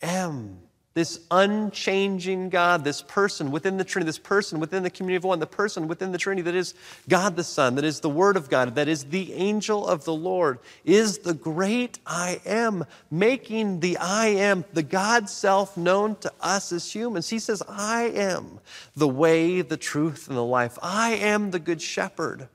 [0.00, 0.58] am
[0.94, 5.38] this unchanging God, this person within the Trinity, this person within the community of one,
[5.38, 6.74] the person within the Trinity that is
[7.08, 10.14] God the Son, that is the Word of God, that is the angel of the
[10.14, 16.32] Lord, is the great I am, making the I am, the God self known to
[16.40, 17.30] us as humans.
[17.30, 18.60] He says, I am
[18.94, 20.78] the way, the truth, and the life.
[20.82, 22.48] I am the Good Shepherd.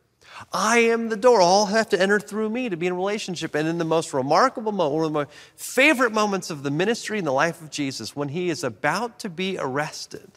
[0.51, 1.41] I am the door.
[1.41, 3.55] All have to enter through me to be in relationship.
[3.55, 5.25] And in the most remarkable moment, one of my
[5.55, 9.29] favorite moments of the ministry and the life of Jesus, when he is about to
[9.29, 10.29] be arrested,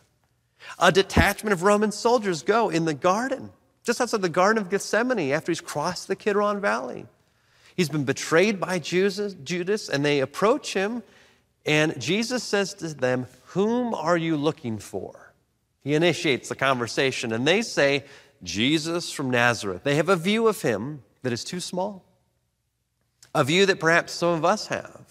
[0.78, 3.51] a detachment of Roman soldiers go in the garden,
[3.84, 7.07] just outside the Garden of Gethsemane, after he's crossed the Kidron Valley.
[7.76, 11.03] He's been betrayed by Judas, and they approach him,
[11.64, 15.32] and Jesus says to them, Whom are you looking for?
[15.82, 18.05] He initiates the conversation, and they say,
[18.43, 19.82] Jesus from Nazareth.
[19.84, 22.05] They have a view of him that is too small,
[23.34, 25.11] a view that perhaps some of us have.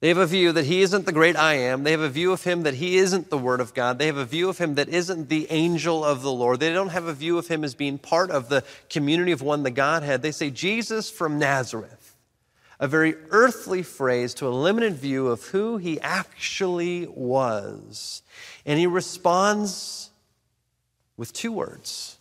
[0.00, 1.84] They have a view that he isn't the great I am.
[1.84, 3.98] They have a view of him that he isn't the Word of God.
[3.98, 6.58] They have a view of him that isn't the angel of the Lord.
[6.58, 9.62] They don't have a view of him as being part of the community of one,
[9.62, 10.22] the Godhead.
[10.22, 12.16] They say, Jesus from Nazareth,
[12.78, 18.22] a very earthly phrase to a limited view of who he actually was.
[18.64, 20.09] And he responds
[21.20, 22.16] with two words.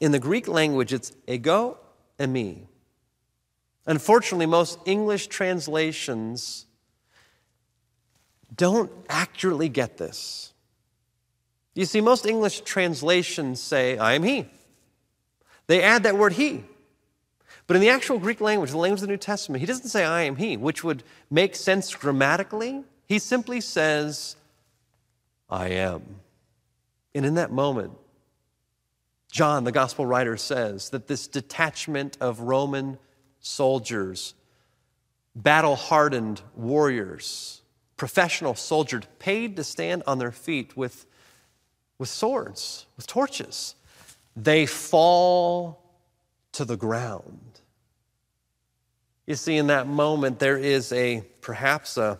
[0.00, 1.78] In the Greek language, it's ego
[2.20, 2.66] eimi.
[3.86, 6.66] Unfortunately, most English translations
[8.54, 10.52] don't accurately get this.
[11.74, 14.46] You see, most English translations say, I am he.
[15.66, 16.64] They add that word he.
[17.66, 20.04] But in the actual Greek language, the language of the New Testament, he doesn't say,
[20.04, 22.84] I am he, which would make sense grammatically.
[23.06, 24.36] He simply says,
[25.48, 26.20] I am.
[27.16, 27.94] And in that moment,
[29.32, 32.98] John, the gospel writer, says that this detachment of Roman
[33.40, 34.34] soldiers,
[35.34, 37.62] battle hardened warriors,
[37.96, 41.06] professional soldiers, paid to stand on their feet with,
[41.96, 43.76] with swords, with torches,
[44.36, 45.82] they fall
[46.52, 47.60] to the ground.
[49.26, 52.18] You see, in that moment, there is a perhaps a,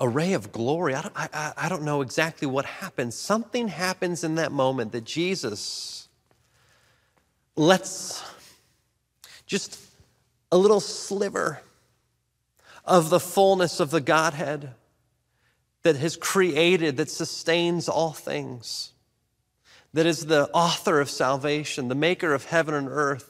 [0.00, 0.94] a ray of glory.
[0.94, 3.14] I don't, I, I don't know exactly what happens.
[3.14, 6.08] Something happens in that moment that Jesus
[7.56, 8.22] lets
[9.46, 9.78] just
[10.52, 11.60] a little sliver
[12.84, 14.74] of the fullness of the Godhead
[15.82, 18.92] that has created, that sustains all things,
[19.92, 23.27] that is the author of salvation, the maker of heaven and earth,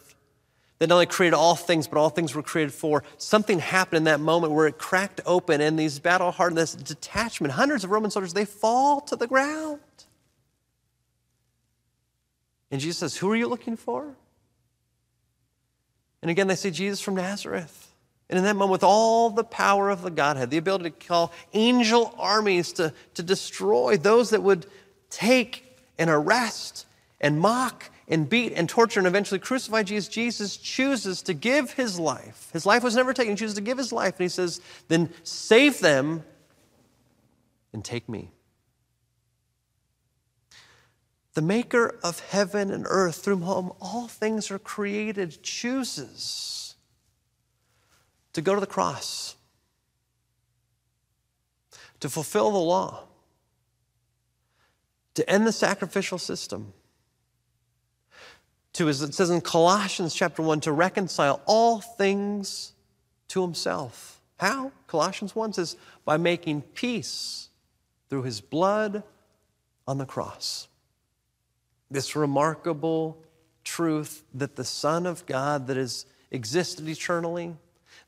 [0.79, 3.03] that not only created all things, but all things were created for.
[3.17, 7.53] Something happened in that moment where it cracked open, and these battle hardened, this detachment,
[7.53, 9.81] hundreds of Roman soldiers, they fall to the ground.
[12.71, 14.15] And Jesus says, Who are you looking for?
[16.23, 17.87] And again, they say, Jesus from Nazareth.
[18.31, 21.33] And in that moment, with all the power of the Godhead, the ability to call
[21.55, 24.67] angel armies to, to destroy those that would
[25.09, 25.65] take
[25.99, 26.87] and arrest
[27.21, 32.01] and mock and beat and torture and eventually crucify Jesus, Jesus chooses to give his
[32.01, 32.49] life.
[32.53, 33.33] His life was never taken.
[33.33, 34.15] He chooses to give his life.
[34.15, 36.25] And he says, then save them
[37.73, 38.31] and take me.
[41.35, 46.75] The maker of heaven and earth, through whom all things are created, chooses
[48.33, 49.37] to go to the cross,
[52.01, 53.05] to fulfill the law,
[55.15, 56.73] to end the sacrificial system,
[58.79, 62.73] to, as it says in Colossians chapter 1, to reconcile all things
[63.27, 64.21] to himself.
[64.39, 64.71] How?
[64.87, 67.49] Colossians 1 says, by making peace
[68.09, 69.03] through his blood
[69.87, 70.69] on the cross
[71.91, 73.19] this remarkable
[73.65, 77.57] truth that the Son of God that has existed eternally,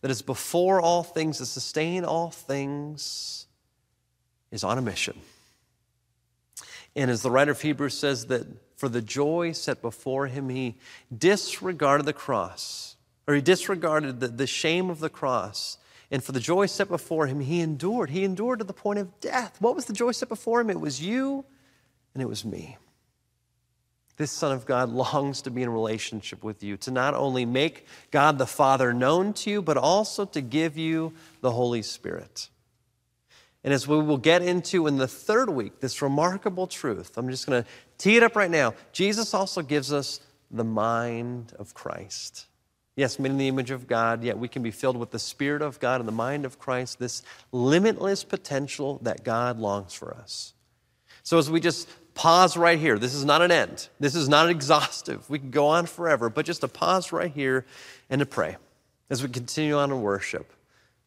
[0.02, 3.46] that is before all things, that sustain all things,
[4.50, 5.18] is on a mission.
[6.94, 8.46] And as the writer of Hebrews says, that
[8.80, 10.74] for the joy set before him, he
[11.14, 12.96] disregarded the cross,
[13.28, 15.76] or he disregarded the, the shame of the cross.
[16.10, 18.08] And for the joy set before him, he endured.
[18.08, 19.60] He endured to the point of death.
[19.60, 20.70] What was the joy set before him?
[20.70, 21.44] It was you
[22.14, 22.78] and it was me.
[24.16, 27.86] This Son of God longs to be in relationship with you, to not only make
[28.10, 31.12] God the Father known to you, but also to give you
[31.42, 32.48] the Holy Spirit.
[33.62, 37.46] And as we will get into in the third week, this remarkable truth, I'm just
[37.46, 37.68] going to
[38.00, 38.74] tee it up right now.
[38.92, 40.20] Jesus also gives us
[40.50, 42.46] the mind of Christ.
[42.96, 45.62] Yes, made in the image of God, yet we can be filled with the Spirit
[45.62, 47.22] of God and the mind of Christ, this
[47.52, 50.54] limitless potential that God longs for us.
[51.22, 52.98] So, as we just pause right here.
[52.98, 53.88] This is not an end.
[53.98, 55.28] This is not exhaustive.
[55.30, 57.64] We can go on forever, but just a pause right here
[58.10, 58.56] and to pray
[59.08, 60.52] as we continue on in worship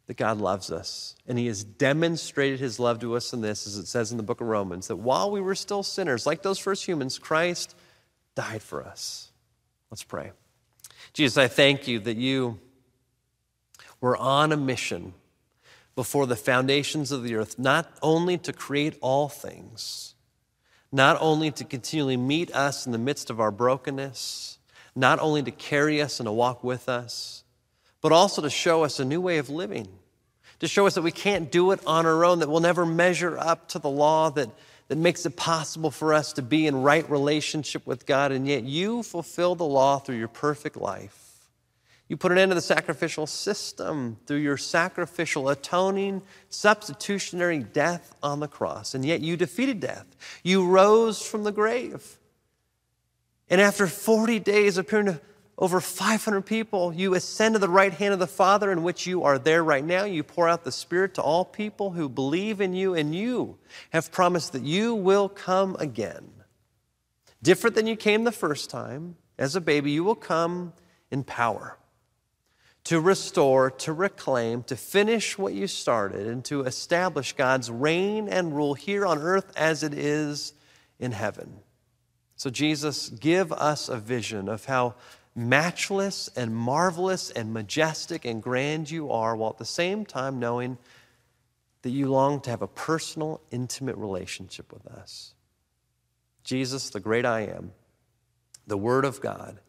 [0.07, 1.15] that God loves us.
[1.27, 4.23] And He has demonstrated His love to us in this, as it says in the
[4.23, 7.75] book of Romans, that while we were still sinners, like those first humans, Christ
[8.35, 9.31] died for us.
[9.91, 10.31] Let's pray.
[11.13, 12.59] Jesus, I thank you that you
[14.01, 15.13] were on a mission
[15.95, 20.13] before the foundations of the earth, not only to create all things
[20.93, 24.59] not only to continually meet us in the midst of our brokenness,
[24.95, 27.42] not only to carry us and to walk with us,
[28.03, 29.87] but also to show us a new way of living,
[30.59, 33.37] to show us that we can't do it on our own, that we'll never measure
[33.39, 34.49] up to the law that,
[34.89, 38.63] that makes it possible for us to be in right relationship with God, and yet
[38.63, 41.47] you fulfill the law through your perfect life.
[42.09, 48.41] You put an end to the sacrificial system through your sacrificial, atoning, substitutionary death on
[48.41, 48.93] the cross.
[48.93, 50.05] And yet you defeated death.
[50.43, 52.19] You rose from the grave.
[53.49, 55.21] And after 40 days, appearing to
[55.57, 59.23] over 500 people, you ascend to the right hand of the Father, in which you
[59.23, 60.03] are there right now.
[60.03, 63.57] You pour out the Spirit to all people who believe in you, and you
[63.91, 66.29] have promised that you will come again.
[67.43, 70.73] Different than you came the first time, as a baby, you will come
[71.11, 71.77] in power
[72.85, 78.55] to restore, to reclaim, to finish what you started, and to establish God's reign and
[78.55, 80.53] rule here on earth as it is
[80.99, 81.59] in heaven.
[82.35, 84.95] So, Jesus, give us a vision of how
[85.35, 90.77] matchless and marvelous and majestic and grand you are, while at the same time knowing
[91.81, 95.33] that you long to have a personal, intimate relationship with us.
[96.43, 97.71] Jesus, the great I am,
[98.67, 99.59] the Word of God,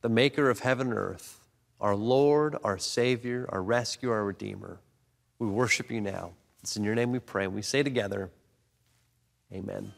[0.00, 1.40] the maker of heaven and earth,
[1.80, 4.80] our Lord, our Savior, our rescuer, our Redeemer.
[5.38, 6.32] We worship you now.
[6.62, 7.44] It's in your name we pray.
[7.44, 8.30] And we say together,
[9.52, 9.92] Amen.